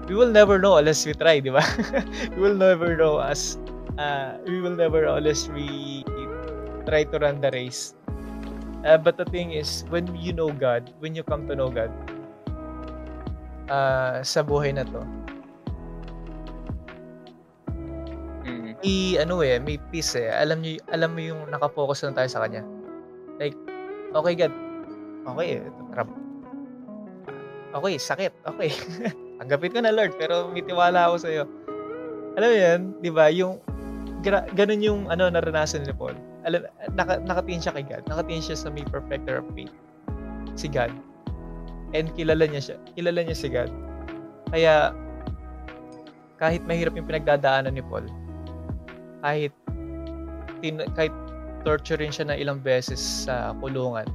we 0.09 0.17
will 0.17 0.33
never 0.33 0.59
know 0.59 0.81
unless 0.81 1.05
we 1.05 1.13
try, 1.13 1.39
di 1.39 1.53
ba? 1.53 1.63
we 2.35 2.41
will 2.41 2.57
never 2.57 2.97
know 2.97 3.21
as 3.21 3.61
uh, 4.01 4.41
we 4.49 4.59
will 4.65 4.75
never 4.75 5.05
know 5.05 5.21
unless 5.21 5.47
we 5.53 6.03
try 6.89 7.05
to 7.05 7.21
run 7.21 7.39
the 7.39 7.53
race. 7.53 7.95
Uh, 8.83 8.97
but 8.97 9.21
the 9.21 9.29
thing 9.29 9.53
is, 9.53 9.85
when 9.93 10.09
you 10.17 10.33
know 10.33 10.49
God, 10.51 10.91
when 10.99 11.15
you 11.15 11.23
come 11.23 11.47
to 11.47 11.55
know 11.55 11.69
God, 11.69 11.93
uh, 13.69 14.25
sa 14.25 14.41
buhay 14.43 14.75
na 14.75 14.89
to, 14.89 15.05
may 18.81 19.21
ano 19.21 19.45
eh, 19.45 19.61
may 19.61 19.77
peace 19.93 20.17
eh. 20.17 20.33
Alam 20.33 20.65
niyo, 20.65 20.81
alam 20.89 21.13
mo 21.13 21.21
yung 21.21 21.41
nakafocus 21.53 22.05
na 22.09 22.17
tayo 22.17 22.29
sa 22.33 22.41
kanya. 22.45 22.65
Like, 23.37 23.57
okay 24.17 24.35
God, 24.37 24.53
okay, 25.29 25.61
trab 25.93 26.09
okay, 27.75 27.95
sakit, 27.97 28.33
okay. 28.47 28.71
Tanggapin 29.41 29.73
ko 29.73 29.79
na 29.81 29.95
Lord, 29.95 30.13
pero 30.19 30.51
may 30.51 30.61
tiwala 30.61 31.09
ako 31.09 31.17
sa 31.23 31.29
iyo. 31.31 31.45
Alam 32.37 32.49
mo 32.51 32.57
yan, 32.57 32.81
di 33.01 33.11
ba, 33.11 33.33
yung, 33.33 33.57
gra- 34.21 34.47
ganun 34.53 34.85
yung 34.85 35.01
ano, 35.09 35.31
naranasan 35.31 35.87
ni 35.87 35.95
Paul. 35.95 36.15
Alam, 36.45 36.67
naka, 36.93 37.21
nakatingin 37.25 37.63
siya 37.63 37.75
kay 37.77 37.85
God. 37.89 38.05
Nakatingin 38.09 38.45
siya 38.53 38.57
sa 38.59 38.69
may 38.69 38.85
perfecter 38.85 39.41
of 39.41 39.47
faith. 39.57 39.73
Si 40.59 40.69
God. 40.69 40.93
And 41.97 42.13
kilala 42.15 42.47
niya 42.47 42.63
siya. 42.63 42.77
Kilala 42.95 43.21
niya 43.25 43.37
si 43.37 43.49
God. 43.49 43.71
Kaya, 44.53 44.93
kahit 46.37 46.65
mahirap 46.65 46.97
yung 46.97 47.09
pinagdadaanan 47.09 47.77
ni 47.77 47.85
Paul, 47.85 48.09
kahit 49.21 49.53
tin, 50.61 50.81
kahit 50.97 51.15
torture 51.65 52.01
rin 52.01 52.13
siya 52.13 52.29
na 52.33 52.37
ilang 52.37 52.61
beses 52.61 53.01
sa 53.01 53.53
kulungan, 53.61 54.09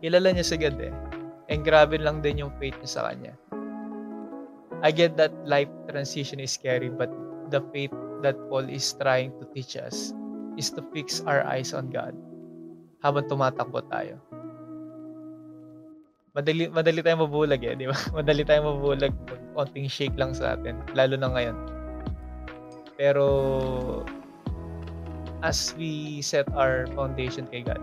kilala 0.00 0.32
niya 0.32 0.44
si 0.44 0.56
God 0.56 0.80
eh. 0.80 0.94
And 1.52 1.60
grabe 1.60 2.00
lang 2.00 2.24
din 2.24 2.40
yung 2.40 2.52
faith 2.56 2.76
niya 2.80 2.90
sa 2.90 3.02
kanya. 3.12 3.36
I 4.84 4.92
get 4.92 5.16
that 5.20 5.32
life 5.44 5.68
transition 5.88 6.40
is 6.40 6.56
scary, 6.56 6.88
but 6.88 7.12
the 7.52 7.60
faith 7.72 7.92
that 8.24 8.36
Paul 8.48 8.68
is 8.68 8.96
trying 8.96 9.32
to 9.40 9.44
teach 9.52 9.76
us 9.76 10.12
is 10.56 10.72
to 10.76 10.84
fix 10.92 11.20
our 11.28 11.44
eyes 11.44 11.76
on 11.76 11.92
God 11.92 12.16
habang 13.04 13.28
tumatakbo 13.28 13.84
tayo. 13.92 14.16
Madali, 16.34 16.66
madali 16.66 16.98
tayong 16.98 17.30
mabulag 17.30 17.62
eh, 17.62 17.78
di 17.78 17.86
ba? 17.86 17.94
Madali 18.18 18.42
tayong 18.42 18.66
mabulag 18.74 19.14
pag 19.28 19.42
konting 19.54 19.86
shake 19.86 20.18
lang 20.18 20.34
sa 20.34 20.58
atin, 20.58 20.80
lalo 20.96 21.14
na 21.14 21.30
ngayon. 21.30 21.73
Pero 22.94 23.26
as 25.42 25.76
we 25.76 26.22
set 26.22 26.48
our 26.54 26.86
foundation 26.94 27.44
kay 27.50 27.66
God, 27.66 27.82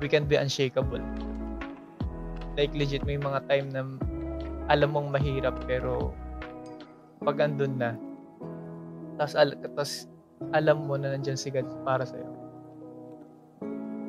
we 0.00 0.08
can 0.08 0.26
be 0.26 0.34
unshakable. 0.34 1.02
Like 2.58 2.74
legit, 2.74 3.06
may 3.06 3.20
mga 3.20 3.46
time 3.46 3.68
na 3.70 3.82
alam 4.68 4.90
mong 4.92 5.08
mahirap 5.14 5.54
pero 5.64 6.12
pag 7.22 7.38
andun 7.40 7.78
na, 7.78 7.94
tas, 9.20 9.38
al- 9.38 9.58
tas 9.76 10.10
alam 10.54 10.86
mo 10.86 10.94
na 10.98 11.14
nandyan 11.14 11.38
si 11.38 11.50
God 11.50 11.66
para 11.82 12.02
sa'yo. 12.06 12.26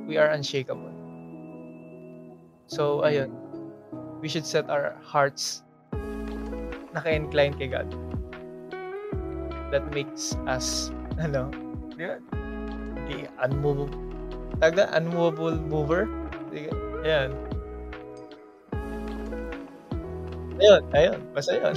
We 0.10 0.18
are 0.18 0.34
unshakable. 0.34 0.94
So, 2.70 3.06
ayun. 3.06 3.34
We 4.22 4.28
should 4.28 4.46
set 4.46 4.68
our 4.70 4.98
hearts 5.00 5.64
naka-incline 6.94 7.56
kay 7.58 7.70
God. 7.70 7.88
That 9.72 9.86
makes 9.94 10.34
us, 10.50 10.90
ano, 11.24 11.50
di 11.94 12.06
ba? 12.10 12.18
Di, 13.10 13.26
unmovable. 13.42 13.94
Tagda, 14.60 14.90
unmovable 14.94 15.56
mover. 15.70 16.10
Di, 16.52 16.68
ayan. 17.06 17.32
Ayun, 20.60 20.82
ayun. 20.92 21.20
Basta 21.32 21.52
yun. 21.56 21.76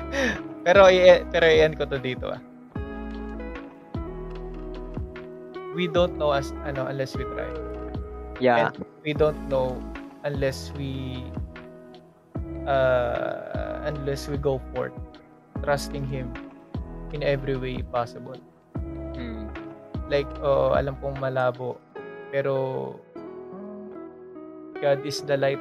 Pero, 0.66 0.86
i- 0.86 1.26
pero 1.34 1.46
i-end 1.50 1.74
ko 1.74 1.82
to 1.90 1.98
dito 1.98 2.30
ah. 2.30 2.38
We 5.74 5.88
don't 5.88 6.18
know 6.20 6.30
as 6.36 6.52
ano 6.68 6.86
unless 6.86 7.16
we 7.16 7.24
try. 7.34 7.48
Yeah. 8.38 8.70
And 8.70 8.84
we 9.02 9.12
don't 9.16 9.48
know 9.48 9.80
unless 10.22 10.70
we 10.76 11.24
uh, 12.66 13.80
unless 13.84 14.28
we 14.28 14.36
go 14.36 14.60
forth 14.74 14.92
trusting 15.62 16.06
him 16.06 16.32
in 17.12 17.22
every 17.22 17.56
way 17.56 17.80
possible. 17.92 18.36
Mm. 19.16 19.48
Like, 20.08 20.28
oh, 20.44 20.72
alam 20.76 20.96
kong 21.00 21.16
malabo, 21.20 21.76
pero 22.32 22.96
God 24.80 25.04
is 25.06 25.22
the 25.24 25.36
light. 25.36 25.60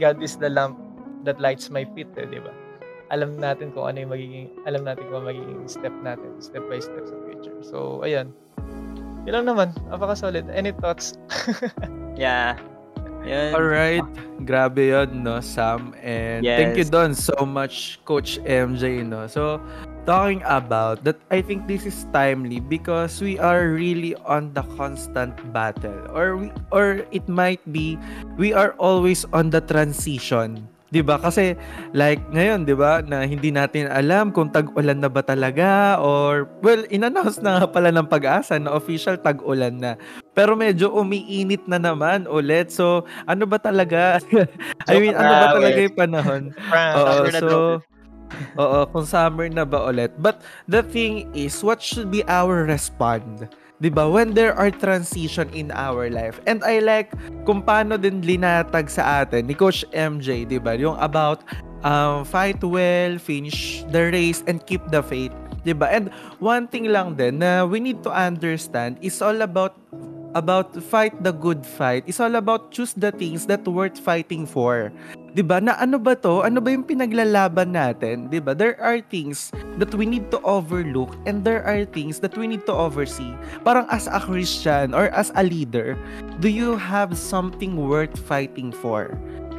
God 0.00 0.18
is 0.22 0.34
the 0.40 0.50
lamp 0.50 0.74
that 1.22 1.38
lights 1.38 1.70
my 1.70 1.86
feet, 1.94 2.10
eh, 2.18 2.26
di 2.26 2.42
ba? 2.42 2.50
Alam 3.12 3.38
natin 3.38 3.70
kung 3.70 3.86
ano 3.86 4.00
yung 4.02 4.10
magiging, 4.10 4.48
alam 4.66 4.82
natin 4.82 5.06
kung 5.12 5.22
ano 5.22 5.30
magiging 5.30 5.62
step 5.68 5.94
natin, 6.02 6.34
step 6.40 6.64
by 6.66 6.80
step 6.80 7.04
sa 7.06 7.14
future. 7.28 7.54
So, 7.62 8.02
ayan. 8.02 8.32
Yun 9.28 9.32
lang 9.40 9.46
naman. 9.46 9.68
Napaka-solid. 9.88 10.48
Any 10.50 10.72
thoughts? 10.72 11.14
Yeah. 12.14 12.62
Yun. 13.26 13.56
Alright, 13.58 14.06
grabe 14.46 14.94
yun, 14.94 15.26
no, 15.26 15.42
Sam. 15.42 15.96
And 15.98 16.46
thank 16.46 16.78
you 16.78 16.86
Yes. 16.86 16.94
don 16.94 17.10
so 17.10 17.34
much, 17.42 17.98
Coach 18.06 18.38
MJ, 18.46 19.02
no. 19.02 19.26
So, 19.26 19.58
talking 20.06 20.44
about 20.44 21.04
that, 21.04 21.16
I 21.32 21.40
think 21.40 21.66
this 21.66 21.84
is 21.84 22.06
timely 22.12 22.60
because 22.60 23.20
we 23.20 23.40
are 23.40 23.72
really 23.72 24.14
on 24.24 24.52
the 24.52 24.62
constant 24.76 25.36
battle. 25.52 25.96
Or, 26.12 26.36
we, 26.36 26.52
or 26.72 27.04
it 27.10 27.28
might 27.28 27.60
be, 27.72 27.98
we 28.36 28.52
are 28.52 28.72
always 28.78 29.24
on 29.32 29.50
the 29.50 29.60
transition. 29.60 30.68
'Di 30.94 31.02
ba? 31.02 31.18
Kasi 31.18 31.58
like 31.90 32.22
ngayon, 32.30 32.62
'di 32.62 32.78
ba, 32.78 33.02
na 33.02 33.26
hindi 33.26 33.50
natin 33.50 33.90
alam 33.90 34.30
kung 34.30 34.54
tag-ulan 34.54 35.02
na 35.02 35.10
ba 35.10 35.26
talaga 35.26 35.98
or 35.98 36.46
well, 36.62 36.86
inannounce 36.86 37.42
na 37.42 37.58
nga 37.58 37.66
pala 37.66 37.90
ng 37.90 38.06
pag-asa 38.06 38.62
na 38.62 38.78
official 38.78 39.18
tag-ulan 39.18 39.74
na. 39.74 39.98
Pero 40.38 40.54
medyo 40.54 40.94
umiinit 40.94 41.66
na 41.66 41.82
naman 41.82 42.30
ulit. 42.30 42.70
So, 42.70 43.02
ano 43.26 43.42
ba 43.42 43.58
talaga? 43.58 44.22
I 44.90 45.02
mean, 45.02 45.18
ano 45.18 45.34
ba 45.34 45.50
talaga 45.50 45.78
yung 45.82 45.98
panahon? 45.98 46.42
Oo, 46.94 47.26
so. 47.42 47.82
Oo, 48.60 48.86
kung 48.90 49.06
summer 49.06 49.46
na 49.50 49.66
ba 49.66 49.88
ulit. 49.88 50.14
But 50.18 50.44
the 50.66 50.82
thing 50.82 51.30
is, 51.34 51.58
what 51.60 51.82
should 51.82 52.10
be 52.10 52.22
our 52.26 52.66
respond? 52.66 53.50
'Di 53.82 53.90
ba? 53.90 54.06
When 54.06 54.32
there 54.32 54.54
are 54.54 54.70
transition 54.70 55.50
in 55.50 55.74
our 55.74 56.06
life. 56.08 56.38
And 56.46 56.62
I 56.62 56.78
like 56.78 57.10
kung 57.42 57.60
paano 57.60 57.98
din 57.98 58.22
linatag 58.22 58.86
sa 58.86 59.26
atin 59.26 59.50
ni 59.50 59.54
Coach 59.58 59.82
MJ, 59.90 60.46
'di 60.46 60.62
ba? 60.62 60.78
Yung 60.78 60.96
about 61.02 61.42
um, 61.82 62.22
fight 62.22 62.62
well, 62.62 63.18
finish 63.18 63.82
the 63.90 64.08
race 64.14 64.46
and 64.46 64.62
keep 64.64 64.80
the 64.94 65.02
faith, 65.02 65.34
'di 65.66 65.74
ba? 65.74 65.90
And 65.90 66.14
one 66.38 66.70
thing 66.70 66.88
lang 66.88 67.18
din 67.18 67.42
na 67.42 67.66
we 67.66 67.82
need 67.82 68.00
to 68.06 68.12
understand 68.14 68.96
is 69.02 69.18
all 69.18 69.42
about 69.42 69.74
about 70.38 70.74
fight 70.90 71.14
the 71.22 71.34
good 71.34 71.66
fight. 71.66 72.06
It's 72.06 72.22
all 72.22 72.34
about 72.38 72.70
choose 72.70 72.94
the 72.94 73.10
things 73.10 73.46
that 73.50 73.66
worth 73.66 73.98
fighting 73.98 74.46
for. 74.46 74.94
'Di 75.34 75.42
ba? 75.42 75.58
Na 75.58 75.74
ano 75.82 75.98
ba 75.98 76.14
'to? 76.14 76.46
Ano 76.46 76.62
ba 76.62 76.70
yung 76.70 76.86
pinaglalaban 76.86 77.74
natin? 77.74 78.30
'Di 78.30 78.38
ba? 78.38 78.54
There 78.54 78.78
are 78.78 79.02
things 79.02 79.50
that 79.82 79.90
we 79.90 80.06
need 80.06 80.30
to 80.30 80.38
overlook 80.46 81.18
and 81.26 81.42
there 81.42 81.66
are 81.66 81.82
things 81.82 82.22
that 82.22 82.38
we 82.38 82.46
need 82.46 82.62
to 82.70 82.74
oversee. 82.74 83.34
Parang 83.66 83.90
as 83.90 84.06
a 84.06 84.22
Christian 84.22 84.94
or 84.94 85.10
as 85.10 85.34
a 85.34 85.42
leader, 85.42 85.98
do 86.38 86.46
you 86.46 86.78
have 86.78 87.18
something 87.18 87.74
worth 87.74 88.14
fighting 88.14 88.70
for? 88.70 89.10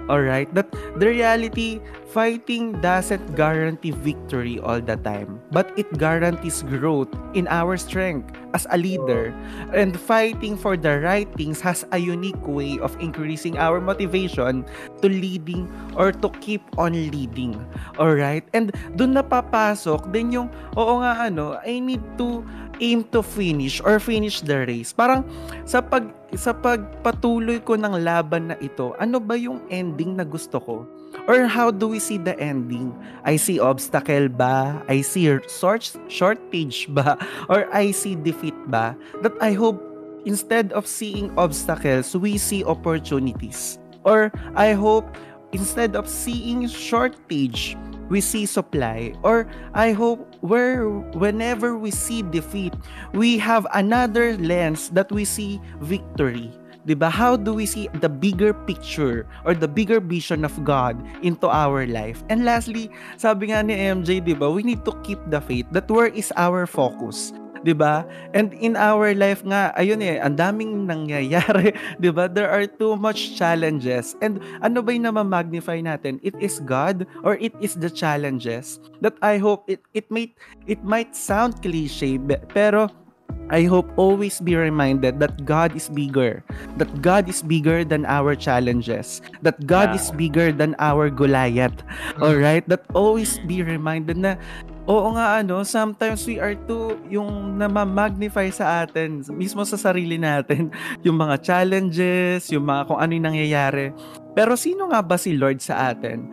Alright? 0.10 0.54
That 0.54 0.70
the 0.98 1.08
reality, 1.08 1.82
fighting 2.14 2.80
doesn't 2.80 3.36
guarantee 3.36 3.92
victory 3.92 4.60
all 4.60 4.80
the 4.80 4.96
time, 5.02 5.42
but 5.52 5.74
it 5.76 5.90
guarantees 5.98 6.64
growth 6.64 7.10
in 7.34 7.48
our 7.50 7.76
strength 7.76 8.32
as 8.54 8.68
a 8.70 8.78
leader. 8.78 9.34
And 9.74 9.98
fighting 10.00 10.56
for 10.56 10.78
the 10.78 11.02
right 11.02 11.28
things 11.36 11.60
has 11.62 11.84
a 11.92 11.98
unique 11.98 12.40
way 12.48 12.80
of 12.80 12.96
increasing 13.02 13.58
our 13.58 13.82
motivation 13.82 14.64
to 15.02 15.08
leading 15.10 15.68
or 15.98 16.14
to 16.14 16.30
keep 16.40 16.62
on 16.78 16.94
leading. 16.94 17.58
Alright? 18.00 18.48
And 18.54 18.72
dun 18.96 19.18
napapasok 19.18 20.14
din 20.14 20.32
yung, 20.32 20.48
oo 20.78 21.02
nga 21.02 21.28
ano, 21.28 21.58
I 21.66 21.82
need 21.82 22.04
to 22.22 22.46
aim 22.80 23.04
to 23.12 23.24
finish 23.24 23.82
or 23.84 24.00
finish 24.00 24.42
the 24.42 24.66
race. 24.66 24.92
Parang 24.92 25.24
sa 25.64 25.80
pag 25.80 26.12
sa 26.36 26.52
pagpatuloy 26.52 27.64
ko 27.64 27.80
ng 27.80 28.04
laban 28.04 28.52
na 28.52 28.58
ito, 28.60 28.94
ano 29.00 29.20
ba 29.20 29.40
yung 29.40 29.64
ending 29.72 30.20
na 30.20 30.28
gusto 30.28 30.60
ko? 30.60 30.84
Or 31.32 31.48
how 31.48 31.72
do 31.72 31.88
we 31.88 32.04
see 32.04 32.20
the 32.20 32.36
ending? 32.38 32.92
I 33.24 33.40
see 33.40 33.58
obstacle 33.58 34.28
ba? 34.28 34.84
I 34.92 35.00
see 35.00 35.32
short, 35.48 35.88
shortage 36.12 36.92
ba? 36.92 37.16
Or 37.52 37.72
I 37.72 37.96
see 37.96 38.20
defeat 38.20 38.56
ba? 38.68 39.00
That 39.24 39.34
I 39.40 39.56
hope 39.56 39.80
instead 40.28 40.76
of 40.76 40.86
seeing 40.86 41.32
obstacles, 41.40 42.12
we 42.14 42.38
see 42.38 42.68
opportunities. 42.68 43.80
Or 44.04 44.30
I 44.60 44.76
hope 44.76 45.08
instead 45.56 45.96
of 45.96 46.12
seeing 46.12 46.68
shortage, 46.68 47.80
we 48.10 48.22
see 48.22 48.46
supply. 48.46 49.14
Or 49.24 49.48
I 49.74 49.92
hope 49.92 50.22
where 50.42 50.90
whenever 51.18 51.78
we 51.78 51.92
see 51.92 52.22
defeat, 52.22 52.74
we 53.14 53.38
have 53.40 53.66
another 53.74 54.38
lens 54.38 54.90
that 54.92 55.12
we 55.12 55.26
see 55.26 55.62
victory. 55.82 56.54
'Di 56.86 56.94
ba? 56.94 57.10
How 57.10 57.34
do 57.34 57.58
we 57.58 57.66
see 57.66 57.90
the 57.98 58.10
bigger 58.10 58.54
picture 58.54 59.26
or 59.42 59.58
the 59.58 59.68
bigger 59.68 59.98
vision 59.98 60.46
of 60.46 60.54
God 60.62 60.94
into 61.26 61.50
our 61.50 61.90
life? 61.90 62.22
And 62.30 62.46
lastly, 62.46 62.94
sabi 63.18 63.50
nga 63.50 63.66
ni 63.66 63.74
MJ, 63.74 64.22
'di 64.22 64.38
ba? 64.38 64.46
We 64.46 64.62
need 64.62 64.86
to 64.86 64.94
keep 65.02 65.18
the 65.34 65.42
faith. 65.42 65.66
That 65.74 65.90
where 65.90 66.14
is 66.14 66.30
our 66.38 66.70
focus? 66.70 67.34
'Di 67.66 67.74
ba? 67.74 68.06
And 68.38 68.54
in 68.54 68.78
our 68.78 69.18
life 69.18 69.42
nga, 69.42 69.74
ayun 69.74 70.06
eh, 70.06 70.22
ang 70.22 70.38
daming 70.38 70.86
nangyayari, 70.86 71.74
'di 72.00 72.14
ba? 72.14 72.30
There 72.30 72.48
are 72.48 72.70
too 72.70 72.94
much 72.94 73.34
challenges. 73.34 74.14
And 74.22 74.38
ano 74.62 74.86
ba 74.86 74.94
'yung 74.94 75.10
magnify 75.10 75.82
natin? 75.82 76.22
It 76.22 76.38
is 76.38 76.62
God 76.62 77.10
or 77.26 77.42
it 77.42 77.58
is 77.58 77.74
the 77.74 77.90
challenges 77.90 78.78
that 79.02 79.18
I 79.26 79.42
hope 79.42 79.66
it 79.66 79.82
it 79.98 80.14
might 80.14 80.38
it 80.70 80.86
might 80.86 81.18
sound 81.18 81.66
cliche 81.66 82.22
pero 82.54 83.05
I 83.50 83.70
hope 83.70 83.86
always 83.96 84.42
be 84.42 84.58
reminded 84.58 85.22
that 85.22 85.46
God 85.46 85.76
is 85.78 85.90
bigger, 85.90 86.42
that 86.78 86.90
God 87.02 87.30
is 87.30 87.46
bigger 87.46 87.86
than 87.86 88.06
our 88.06 88.34
challenges, 88.34 89.22
that 89.46 89.62
God 89.70 89.94
Yeah. 89.94 90.00
is 90.02 90.10
bigger 90.10 90.50
than 90.50 90.74
our 90.82 91.14
Goliath. 91.14 91.78
All 92.22 92.36
right? 92.36 92.66
That 92.66 92.86
always 92.94 93.38
be 93.46 93.62
reminded 93.62 94.18
na 94.18 94.38
Oo 94.86 95.18
nga 95.18 95.42
ano, 95.42 95.66
sometimes 95.66 96.30
we 96.30 96.38
are 96.38 96.54
too 96.70 96.94
yung 97.10 97.58
namamagnify 97.58 98.54
sa 98.54 98.86
atin, 98.86 99.26
mismo 99.34 99.66
sa 99.66 99.82
sarili 99.82 100.14
natin, 100.22 100.70
yung 101.06 101.18
mga 101.18 101.42
challenges, 101.42 102.54
yung 102.54 102.70
mga 102.70 102.86
kung 102.94 103.02
ano 103.02 103.12
yung 103.18 103.26
nangyayari. 103.34 103.90
Pero 104.38 104.54
sino 104.54 104.94
nga 104.94 105.02
ba 105.02 105.18
si 105.18 105.34
Lord 105.34 105.58
sa 105.58 105.90
atin? 105.90 106.30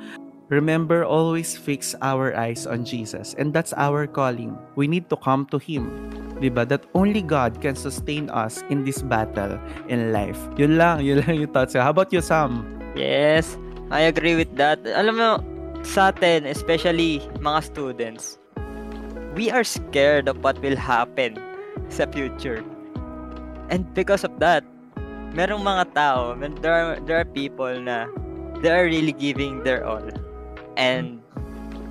Remember, 0.53 1.01
always 1.01 1.57
fix 1.57 1.97
our 2.05 2.37
eyes 2.37 2.69
on 2.69 2.85
Jesus. 2.85 3.33
And 3.41 3.57
that's 3.57 3.73
our 3.73 4.05
calling. 4.05 4.53
We 4.77 4.85
need 4.85 5.09
to 5.09 5.17
come 5.17 5.49
to 5.49 5.57
Him. 5.57 5.89
Diba? 6.45 6.69
That 6.69 6.85
only 6.93 7.25
God 7.25 7.65
can 7.65 7.73
sustain 7.73 8.29
us 8.29 8.61
in 8.69 8.85
this 8.85 9.01
battle 9.01 9.57
in 9.89 10.13
life. 10.13 10.37
Yun 10.61 10.77
lang, 10.77 11.01
yun 11.01 11.25
lang 11.25 11.41
yung 11.41 11.53
thoughts. 11.57 11.73
How 11.73 11.89
about 11.89 12.13
you, 12.13 12.21
Sam? 12.21 12.69
Yes, 12.93 13.57
I 13.89 14.05
agree 14.13 14.37
with 14.37 14.53
that. 14.61 14.85
Alam 14.85 15.17
mo, 15.17 15.31
sa 15.89 16.13
atin, 16.13 16.45
especially 16.45 17.25
mga 17.41 17.73
students, 17.73 18.37
we 19.33 19.49
are 19.49 19.65
scared 19.65 20.29
of 20.29 20.45
what 20.45 20.61
will 20.61 20.77
happen 20.77 21.41
sa 21.89 22.05
future. 22.05 22.61
And 23.73 23.89
because 23.97 24.21
of 24.21 24.37
that, 24.45 24.69
merong 25.33 25.65
mga 25.65 25.97
tao, 25.97 26.37
there 26.61 26.77
are, 26.77 27.01
there 27.09 27.25
are 27.25 27.29
people 27.33 27.73
na 27.81 28.05
they 28.61 28.69
are 28.69 28.85
really 28.85 29.17
giving 29.17 29.65
their 29.65 29.89
all. 29.89 30.05
And 30.77 31.21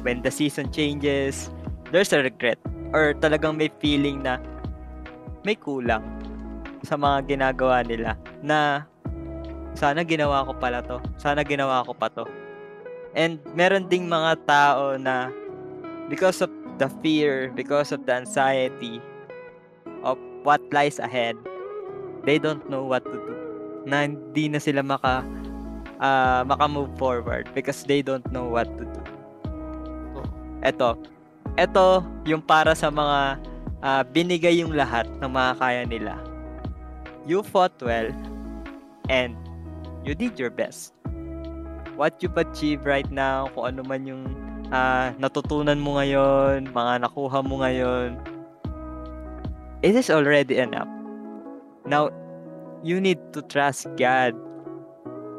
when 0.02 0.22
the 0.22 0.32
season 0.32 0.72
changes, 0.74 1.50
there's 1.92 2.14
a 2.14 2.24
regret 2.24 2.58
or 2.92 3.14
talagang 3.20 3.58
may 3.58 3.70
feeling 3.80 4.24
na 4.24 4.42
may 5.46 5.56
kulang 5.56 6.04
sa 6.82 6.98
mga 6.98 7.38
ginagawa 7.38 7.86
nila 7.86 8.18
na 8.42 8.86
sana 9.78 10.04
ginawa 10.04 10.44
ko 10.44 10.52
pala 10.58 10.84
to. 10.84 10.98
Sana 11.16 11.46
ginawa 11.46 11.86
ko 11.88 11.94
pa 11.96 12.10
to. 12.12 12.26
And 13.16 13.40
meron 13.56 13.88
ding 13.92 14.08
mga 14.08 14.44
tao 14.48 14.96
na 14.96 15.30
because 16.08 16.42
of 16.44 16.52
the 16.80 16.90
fear, 17.04 17.52
because 17.54 17.92
of 17.92 18.04
the 18.08 18.14
anxiety 18.16 19.00
of 20.04 20.18
what 20.44 20.60
lies 20.74 20.98
ahead, 20.98 21.38
they 22.26 22.40
don't 22.40 22.66
know 22.68 22.84
what 22.84 23.04
to 23.06 23.18
do. 23.18 23.36
Na 23.86 24.06
hindi 24.06 24.50
na 24.50 24.60
sila 24.60 24.82
maka 24.84 25.24
ah, 26.02 26.42
maka-move 26.44 26.90
forward 26.98 27.48
because 27.54 27.86
they 27.86 28.02
don't 28.02 28.26
know 28.34 28.50
what 28.50 28.68
to 28.76 28.84
do. 28.84 29.02
Eto, 30.66 30.98
eto 31.56 32.06
yung 32.26 32.42
para 32.42 32.74
sa 32.74 32.90
mga 32.90 33.38
ah, 33.86 34.04
binigay 34.04 34.60
yung 34.60 34.74
lahat 34.74 35.06
ng 35.22 35.30
mga 35.30 35.52
kaya 35.62 35.82
nila. 35.86 36.14
You 37.24 37.46
fought 37.46 37.78
well 37.80 38.10
and 39.08 39.38
you 40.02 40.18
did 40.18 40.36
your 40.42 40.50
best. 40.50 40.98
What 41.94 42.18
you've 42.26 42.38
achieved 42.38 42.90
right 42.90 43.08
now, 43.14 43.54
kung 43.54 43.78
ano 43.78 43.86
man 43.86 44.10
yung 44.10 44.26
ah, 44.74 45.14
natutunan 45.22 45.78
mo 45.78 46.02
ngayon, 46.02 46.74
mga 46.74 47.06
nakuha 47.06 47.46
mo 47.46 47.62
ngayon, 47.62 48.18
it 49.86 49.94
is 49.94 50.10
already 50.10 50.58
enough. 50.58 50.90
Now, 51.86 52.10
you 52.82 53.02
need 53.02 53.22
to 53.34 53.42
trust 53.46 53.86
God 53.98 54.34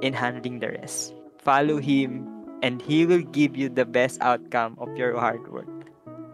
in 0.03 0.13
handling 0.13 0.59
the 0.59 0.75
rest. 0.77 1.15
Follow 1.39 1.79
Him 1.79 2.27
and 2.61 2.83
He 2.83 3.07
will 3.07 3.23
give 3.23 3.57
you 3.57 3.71
the 3.71 3.87
best 3.87 4.19
outcome 4.21 4.77
of 4.83 4.91
your 4.99 5.15
hard 5.17 5.47
work. 5.49 5.71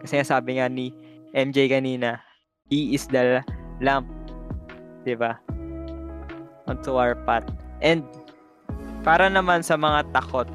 Kasi 0.01 0.25
sabi 0.25 0.57
nga 0.57 0.67
ni 0.67 0.91
MJ 1.31 1.69
kanina, 1.69 2.19
He 2.67 2.97
is 2.97 3.05
the 3.07 3.45
lamp. 3.79 4.09
Diba? 5.05 5.37
Onto 6.69 6.97
our 6.97 7.15
path. 7.25 7.47
And 7.81 8.03
para 9.01 9.31
naman 9.31 9.63
sa 9.63 9.79
mga 9.79 10.11
takot 10.11 10.49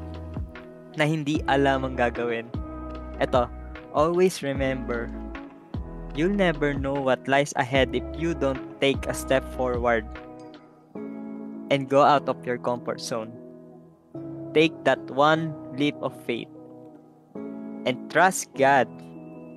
na 0.95 1.03
hindi 1.03 1.43
alam 1.51 1.83
ang 1.83 1.95
gagawin. 1.99 2.47
Eto, 3.19 3.51
always 3.91 4.39
remember, 4.43 5.11
you'll 6.15 6.31
never 6.31 6.71
know 6.71 6.95
what 6.95 7.19
lies 7.27 7.51
ahead 7.59 7.91
if 7.91 8.03
you 8.15 8.31
don't 8.31 8.63
take 8.79 9.03
a 9.07 9.15
step 9.15 9.43
forward 9.55 10.07
and 11.71 11.89
go 11.89 12.01
out 12.03 12.29
of 12.29 12.45
your 12.45 12.57
comfort 12.57 13.01
zone. 13.01 13.33
Take 14.53 14.71
that 14.85 14.99
one 15.11 15.53
leap 15.75 15.95
of 16.01 16.15
faith 16.23 16.47
and 17.85 18.09
trust 18.11 18.49
God 18.55 18.87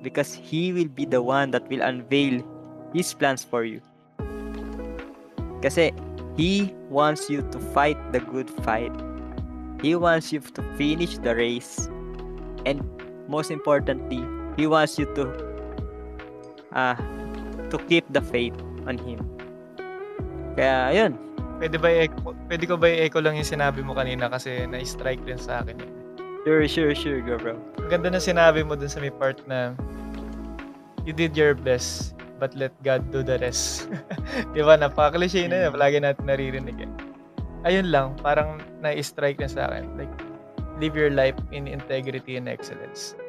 because 0.01 0.33
He 0.33 0.71
will 0.71 0.87
be 0.87 1.05
the 1.05 1.21
one 1.21 1.51
that 1.51 1.67
will 1.69 1.81
unveil 1.81 2.43
His 2.93 3.13
plans 3.13 3.43
for 3.43 3.63
you. 3.63 3.81
Kasi 5.61 5.91
He 6.35 6.73
wants 6.89 7.29
you 7.29 7.43
to 7.51 7.59
fight 7.75 7.97
the 8.11 8.19
good 8.19 8.49
fight. 8.63 8.91
He 9.81 9.95
wants 9.95 10.31
you 10.31 10.39
to 10.39 10.61
finish 10.75 11.17
the 11.19 11.35
race. 11.35 11.87
And 12.65 12.83
most 13.27 13.51
importantly, 13.51 14.23
He 14.55 14.67
wants 14.67 14.99
you 14.99 15.07
to 15.15 15.23
uh, 16.73 16.95
to 17.69 17.77
keep 17.87 18.03
the 18.11 18.21
faith 18.21 18.55
on 18.87 18.97
Him. 18.99 19.23
Kaya, 20.55 20.91
yun. 20.91 21.28
Pwede 21.59 21.75
ba 21.75 21.91
i-echo, 21.91 22.31
pwede 22.47 22.63
ko 22.63 22.79
ba 22.79 22.87
i-echo 22.87 23.19
lang 23.19 23.35
yung 23.35 23.47
sinabi 23.47 23.83
mo 23.83 23.91
kanina 23.91 24.31
kasi 24.31 24.63
na-strike 24.63 25.27
din 25.27 25.35
sa 25.35 25.59
akin. 25.59 25.75
Sure, 26.47 26.63
sure, 26.71 26.95
sure, 26.95 27.19
go 27.19 27.35
bro. 27.35 27.59
Ang 27.83 27.91
ganda 27.91 28.07
na 28.15 28.23
sinabi 28.23 28.63
mo 28.63 28.79
dun 28.79 28.87
sa 28.87 29.03
may 29.03 29.11
part 29.11 29.43
na 29.43 29.75
you 31.03 31.11
did 31.11 31.35
your 31.35 31.51
best 31.51 32.15
but 32.39 32.55
let 32.55 32.71
God 32.79 33.03
do 33.11 33.19
the 33.19 33.35
rest. 33.43 33.91
Di 34.55 34.63
ba? 34.63 34.79
Napaka-cliche 34.79 35.51
na 35.51 35.67
yun. 35.67 35.75
Palagi 35.75 35.99
natin 35.99 36.23
naririnig 36.23 36.79
yan. 36.79 36.93
Ayun 37.67 37.91
lang, 37.91 38.15
parang 38.23 38.63
na-strike 38.79 39.43
na 39.43 39.51
sa 39.51 39.67
akin. 39.67 39.99
Like, 39.99 40.11
live 40.79 40.95
your 40.95 41.11
life 41.11 41.35
in 41.51 41.67
integrity 41.67 42.39
and 42.39 42.47
excellence. 42.47 43.19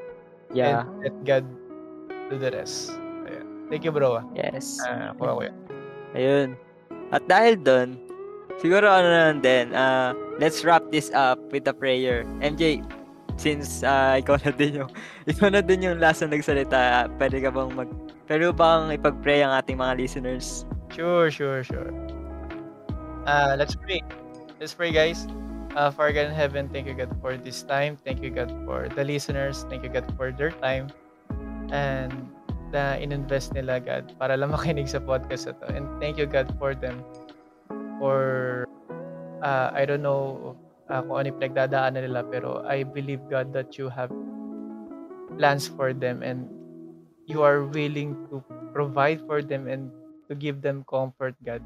Yeah. 0.55 0.87
And 0.87 1.03
let 1.03 1.17
God 1.27 1.45
do 2.31 2.39
the 2.39 2.55
rest. 2.55 2.95
Ayan. 3.27 3.67
Thank 3.67 3.83
you, 3.83 3.91
bro. 3.91 4.23
ah. 4.23 4.25
Yes. 4.39 4.79
Ah, 4.87 5.11
kuha 5.19 5.35
ko 5.35 5.43
yan. 5.51 5.57
Ayun. 6.15 6.49
At 7.11 7.27
dahil 7.27 7.59
doon, 7.59 7.99
siguro 8.61 8.87
ano 8.87 9.09
na 9.09 9.33
din, 9.35 9.73
uh, 9.73 10.13
let's 10.39 10.63
wrap 10.63 10.85
this 10.93 11.09
up 11.17 11.41
with 11.51 11.67
a 11.67 11.75
prayer. 11.75 12.23
MJ, 12.45 12.85
since 13.41 13.81
uh, 13.83 14.21
ikaw 14.21 14.37
na 14.45 14.53
din 14.53 14.85
yung 14.85 14.91
ikaw 15.33 15.49
na 15.49 15.65
din 15.65 15.83
yung 15.83 15.97
last 15.99 16.21
na 16.21 16.37
nagsalita, 16.37 17.09
pwede 17.17 17.41
ka 17.41 17.49
bang 17.49 17.73
mag 17.73 17.91
pwede 18.29 18.53
bang 18.53 18.93
ipag-pray 18.95 19.41
ang 19.43 19.57
ating 19.57 19.81
mga 19.81 19.97
listeners? 19.99 20.69
Sure, 20.93 21.33
sure, 21.33 21.65
sure. 21.65 21.91
Uh, 23.27 23.57
let's 23.57 23.75
pray. 23.75 24.05
Let's 24.61 24.77
pray, 24.77 24.93
guys. 24.93 25.27
Uh, 25.75 25.91
Father 25.91 26.13
God 26.13 26.27
in 26.31 26.35
heaven, 26.35 26.69
thank 26.69 26.87
you, 26.87 26.95
God, 26.95 27.15
for 27.23 27.39
this 27.39 27.63
time. 27.63 27.97
Thank 28.03 28.23
you, 28.23 28.31
God, 28.31 28.51
for 28.67 28.91
the 28.91 29.05
listeners. 29.07 29.65
Thank 29.71 29.87
you, 29.87 29.91
God, 29.91 30.07
for 30.19 30.35
their 30.35 30.51
time. 30.51 30.91
And 31.71 32.11
na 32.71 32.99
ininvest 32.99 33.55
nila, 33.55 33.83
God, 33.83 34.15
para 34.19 34.35
lang 34.39 34.51
makinig 34.57 34.91
sa 34.91 34.99
podcast 35.03 35.47
na 35.51 35.55
to. 35.63 35.67
And 35.75 35.87
thank 36.03 36.19
you, 36.19 36.27
God, 36.27 36.51
for 36.59 36.75
them. 36.75 37.03
For, 38.01 38.65
uh, 39.45 39.69
I 39.77 39.85
don't 39.85 40.01
know 40.01 40.57
uh, 40.91 41.05
kung 41.07 41.17
ano 41.21 41.27
yung 41.31 41.39
pinagdadaanan 41.39 42.03
nila, 42.09 42.27
pero 42.27 42.65
I 42.67 42.83
believe, 42.83 43.23
God, 43.31 43.53
that 43.53 43.79
you 43.79 43.93
have 43.93 44.11
plans 45.39 45.71
for 45.71 45.95
them 45.95 46.27
and 46.27 46.51
you 47.31 47.47
are 47.47 47.63
willing 47.71 48.19
to 48.33 48.43
provide 48.75 49.23
for 49.31 49.39
them 49.45 49.71
and 49.71 49.93
to 50.27 50.35
give 50.35 50.61
them 50.65 50.83
comfort, 50.91 51.39
God. 51.47 51.63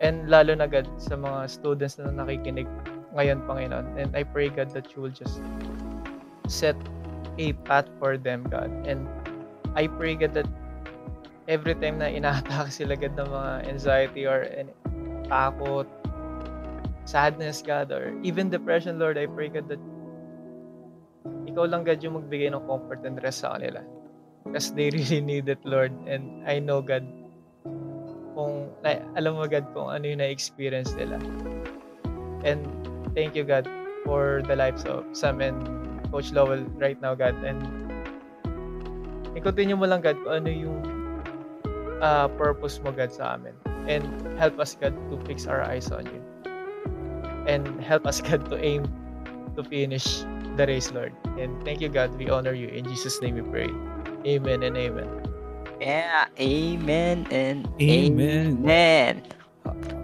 And 0.00 0.30
lalo 0.30 0.54
na, 0.54 0.70
God, 0.70 0.86
sa 0.96 1.18
mga 1.18 1.50
students 1.50 1.98
na 1.98 2.14
nakikinig 2.14 2.70
ngayon, 3.12 3.44
Panginoon. 3.44 3.98
And 3.98 4.14
I 4.14 4.22
pray, 4.22 4.48
God, 4.48 4.70
that 4.72 4.94
you 4.94 5.02
will 5.02 5.12
just 5.12 5.42
set 6.46 6.78
a 7.36 7.52
path 7.66 7.90
for 7.98 8.16
them, 8.16 8.46
God. 8.46 8.70
And 8.86 9.04
I 9.74 9.90
pray, 9.90 10.14
God, 10.16 10.32
that 10.38 10.48
every 11.50 11.74
time 11.76 11.98
na 11.98 12.08
ina-attack 12.08 12.70
sila, 12.72 12.96
God, 12.96 13.18
ng 13.18 13.28
mga 13.28 13.52
anxiety 13.68 14.22
or 14.24 14.46
any, 14.46 14.72
takot, 15.30 15.86
sadness, 17.06 17.62
God, 17.62 17.94
or 17.94 18.12
even 18.22 18.50
depression, 18.50 18.98
Lord, 18.98 19.16
I 19.16 19.26
pray, 19.26 19.48
God, 19.48 19.70
that 19.70 19.82
ikaw 21.46 21.70
lang, 21.70 21.86
God, 21.86 22.02
yung 22.02 22.18
magbigay 22.18 22.50
ng 22.50 22.66
comfort 22.66 23.02
and 23.06 23.18
rest 23.22 23.46
sa 23.46 23.54
kanila. 23.56 23.82
Because 24.44 24.74
they 24.74 24.90
really 24.94 25.22
need 25.22 25.48
it, 25.48 25.62
Lord. 25.62 25.94
And 26.06 26.42
I 26.46 26.58
know, 26.58 26.82
God, 26.82 27.06
kung, 28.34 28.70
na, 28.82 29.02
alam 29.14 29.38
mo, 29.38 29.46
God, 29.46 29.66
kung 29.74 29.90
ano 29.90 30.04
yung 30.06 30.22
na-experience 30.22 30.94
nila. 30.94 31.18
And 32.46 32.66
thank 33.14 33.34
you, 33.34 33.46
God, 33.46 33.66
for 34.06 34.42
the 34.46 34.56
lives 34.56 34.86
of 34.86 35.04
Sam 35.12 35.42
and 35.42 35.58
Coach 36.10 36.32
Lowell 36.32 36.64
right 36.78 36.98
now, 36.98 37.14
God. 37.14 37.38
And 37.42 37.60
i-continue 39.34 39.76
mo 39.76 39.86
lang, 39.86 40.02
God, 40.02 40.18
kung 40.24 40.46
ano 40.46 40.50
yung 40.50 40.78
uh, 42.00 42.26
purpose 42.38 42.80
mo, 42.80 42.90
God, 42.94 43.12
sa 43.12 43.36
amin. 43.36 43.69
And 43.90 44.06
help 44.38 44.62
us, 44.62 44.78
God, 44.78 44.94
to 45.10 45.18
fix 45.26 45.50
our 45.50 45.66
eyes 45.66 45.90
on 45.90 46.06
you. 46.06 46.22
And 47.50 47.66
help 47.82 48.06
us, 48.06 48.22
God, 48.22 48.46
to 48.54 48.56
aim 48.62 48.86
to 49.58 49.66
finish 49.66 50.22
the 50.54 50.62
race, 50.70 50.94
Lord. 50.94 51.10
And 51.34 51.58
thank 51.66 51.82
you, 51.82 51.90
God. 51.90 52.14
We 52.14 52.30
honor 52.30 52.54
you. 52.54 52.70
In 52.70 52.86
Jesus' 52.86 53.18
name 53.18 53.34
we 53.34 53.42
pray. 53.42 53.70
Amen 54.22 54.62
and 54.62 54.76
amen. 54.78 55.10
Yeah, 55.80 56.30
amen 56.38 57.26
and 57.34 57.66
Amen. 57.80 58.62
amen. 58.62 59.22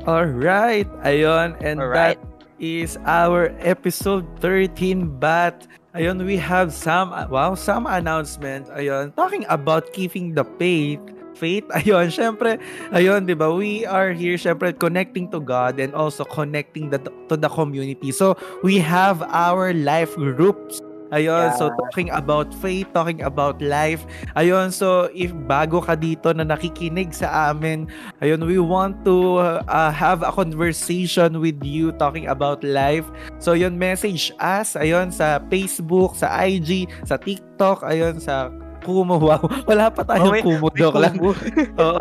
Alright, 0.09 0.89
ayun, 1.05 1.55
and 1.61 1.79
Alright. 1.81 2.19
that 2.19 2.47
is 2.59 2.97
our 3.05 3.53
episode 3.61 4.25
13 4.41 5.21
but 5.21 5.69
ayun 5.93 6.25
we 6.25 6.41
have 6.41 6.73
some 6.73 7.13
wow 7.29 7.53
some 7.53 7.85
announcement 7.85 8.65
ayun 8.73 9.13
talking 9.13 9.45
about 9.53 9.93
keeping 9.93 10.33
the 10.33 10.41
faith 10.57 11.01
faith 11.37 11.69
ayun 11.79 12.09
syempre 12.09 12.57
ayun 12.97 13.29
'di 13.29 13.37
ba 13.37 13.53
we 13.53 13.85
are 13.85 14.17
here 14.17 14.41
syempre 14.41 14.73
connecting 14.73 15.29
to 15.29 15.37
God 15.39 15.77
and 15.77 15.93
also 15.93 16.25
connecting 16.25 16.89
the, 16.89 16.99
to 17.29 17.37
the 17.37 17.51
community 17.53 18.09
so 18.11 18.33
we 18.65 18.81
have 18.81 19.21
our 19.29 19.77
life 19.77 20.17
groups 20.17 20.81
Ayun, 21.15 21.55
so 21.55 21.71
Yeah. 21.71 21.79
talking 21.87 22.11
about 22.11 22.51
faith, 22.59 22.91
talking 22.91 23.23
about 23.23 23.63
life. 23.63 24.03
Ayun, 24.35 24.75
so 24.75 25.07
if 25.15 25.31
bago 25.47 25.79
ka 25.79 25.95
dito 25.95 26.35
na 26.35 26.43
nakikinig 26.43 27.15
sa 27.15 27.55
amin, 27.55 27.87
ayun, 28.19 28.43
we 28.43 28.59
want 28.59 29.07
to 29.07 29.39
uh, 29.71 29.93
have 29.95 30.27
a 30.27 30.35
conversation 30.35 31.39
with 31.39 31.63
you 31.63 31.95
talking 31.95 32.27
about 32.27 32.67
life. 32.67 33.07
So 33.39 33.55
yun, 33.55 33.79
message 33.79 34.35
us, 34.43 34.75
ayun, 34.75 35.15
sa 35.15 35.39
Facebook, 35.47 36.19
sa 36.19 36.43
IG, 36.43 36.91
sa 37.07 37.15
TikTok, 37.15 37.87
ayun, 37.87 38.19
sa 38.19 38.51
Kumu. 38.87 39.19
Wow, 39.19 39.43
wala 39.69 39.91
pa 39.91 40.07
tayong 40.07 40.23
Oh, 40.23 40.33
may- 40.33 40.45
Kumu, 40.47 40.71
may 40.71 40.79
joke 40.79 40.97
lang. 40.97 41.19
Oo. 41.83 41.99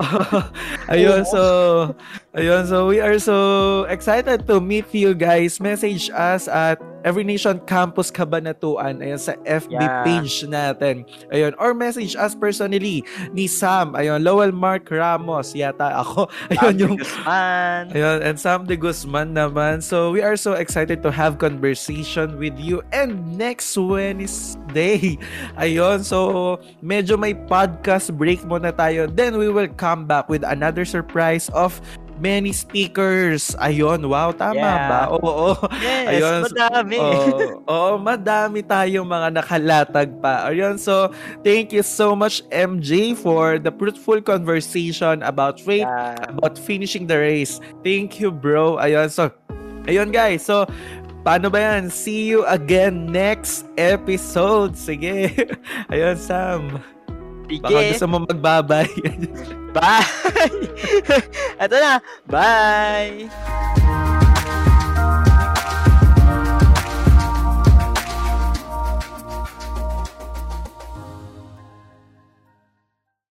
ayun, 0.87 1.25
so, 1.25 1.41
ayun, 2.31 2.63
so 2.63 2.85
we 2.85 3.01
are 3.01 3.17
so 3.17 3.37
excited 3.89 4.45
to 4.45 4.61
meet 4.61 4.85
you 4.93 5.17
guys. 5.17 5.57
Message 5.57 6.13
us 6.13 6.45
at 6.45 6.77
Every 7.05 7.21
Nation 7.21 7.61
Campus 7.69 8.09
Cabanatuan 8.09 8.97
ayun 8.97 9.21
sa 9.21 9.37
FB 9.45 9.77
Yeah. 9.77 10.01
page 10.01 10.41
natin. 10.49 11.05
Ayun, 11.29 11.53
or 11.61 11.77
message 11.77 12.17
us 12.17 12.33
personally 12.33 13.05
ni 13.29 13.45
Sam, 13.45 13.93
ayun, 13.93 14.25
Lowell 14.25 14.49
Mark 14.49 14.89
Ramos, 14.89 15.53
yata 15.53 16.01
ako. 16.01 16.25
Ayun 16.49 16.75
yung 16.81 16.95
Man. 17.21 17.93
Ayun, 17.93 18.19
and 18.25 18.35
Sam 18.41 18.65
de 18.65 18.73
Guzman 18.73 19.37
naman. 19.37 19.85
So, 19.85 20.09
we 20.09 20.25
are 20.25 20.33
so 20.33 20.57
excited 20.57 21.05
to 21.05 21.13
have 21.13 21.37
conversation 21.37 22.41
with 22.41 22.57
you. 22.57 22.81
And 22.89 23.37
next 23.37 23.77
Wednesday, 23.77 25.21
ayun, 25.61 26.01
so, 26.01 26.57
medyo 26.81 27.19
may 27.19 27.37
podcast 27.37 28.09
break 28.17 28.41
muna 28.47 28.73
tayo. 28.73 29.05
Then, 29.05 29.37
we 29.37 29.53
will 29.53 29.69
come 29.77 30.09
back 30.09 30.25
with 30.25 30.41
another 30.41 30.85
surprise 30.89 31.53
of 31.53 31.77
many 32.17 32.55
speakers. 32.55 33.53
Ayun, 33.59 34.07
wow, 34.07 34.31
tama 34.31 34.55
Yeah. 34.57 34.87
ba? 34.87 35.01
Oo, 35.11 35.19
oo. 35.19 35.53
Yes, 35.83 36.07
Ayun, 36.15 36.39
madami. 36.47 36.97
Oo, 36.97 37.39
oo, 37.75 37.91
madami 37.99 38.59
tayong 38.63 39.03
mga 39.07 39.27
nakalatag 39.35 40.09
pa. 40.23 40.47
Ayun, 40.47 40.79
so, 40.79 41.11
thank 41.43 41.75
you 41.75 41.83
so 41.83 42.15
much, 42.15 42.39
MJ, 42.49 43.11
for 43.13 43.59
the 43.59 43.71
fruitful 43.75 44.23
conversation 44.23 45.19
about 45.23 45.59
faith 45.59 45.83
Yeah. 45.83 46.15
about 46.31 46.55
finishing 46.55 47.05
the 47.05 47.19
race. 47.19 47.59
Thank 47.83 48.23
you, 48.23 48.31
bro. 48.31 48.79
Ayun, 48.79 49.11
so, 49.11 49.29
ayun 49.85 50.09
guys. 50.09 50.47
So, 50.47 50.65
paano 51.21 51.51
ba 51.51 51.59
yan? 51.59 51.91
See 51.91 52.31
you 52.31 52.47
again 52.47 53.11
next 53.11 53.67
episode. 53.75 54.79
Sige. 54.79 55.33
Ayun, 55.91 56.15
Sam. 56.15 56.94
Baka 57.45 57.77
Sige. 57.77 57.89
gusto 57.93 58.05
mo 58.09 58.17
magbabay. 58.25 58.89
Bye! 59.75 60.07
Ito 61.63 61.75
na. 61.77 61.93
Bye! 62.25 64.04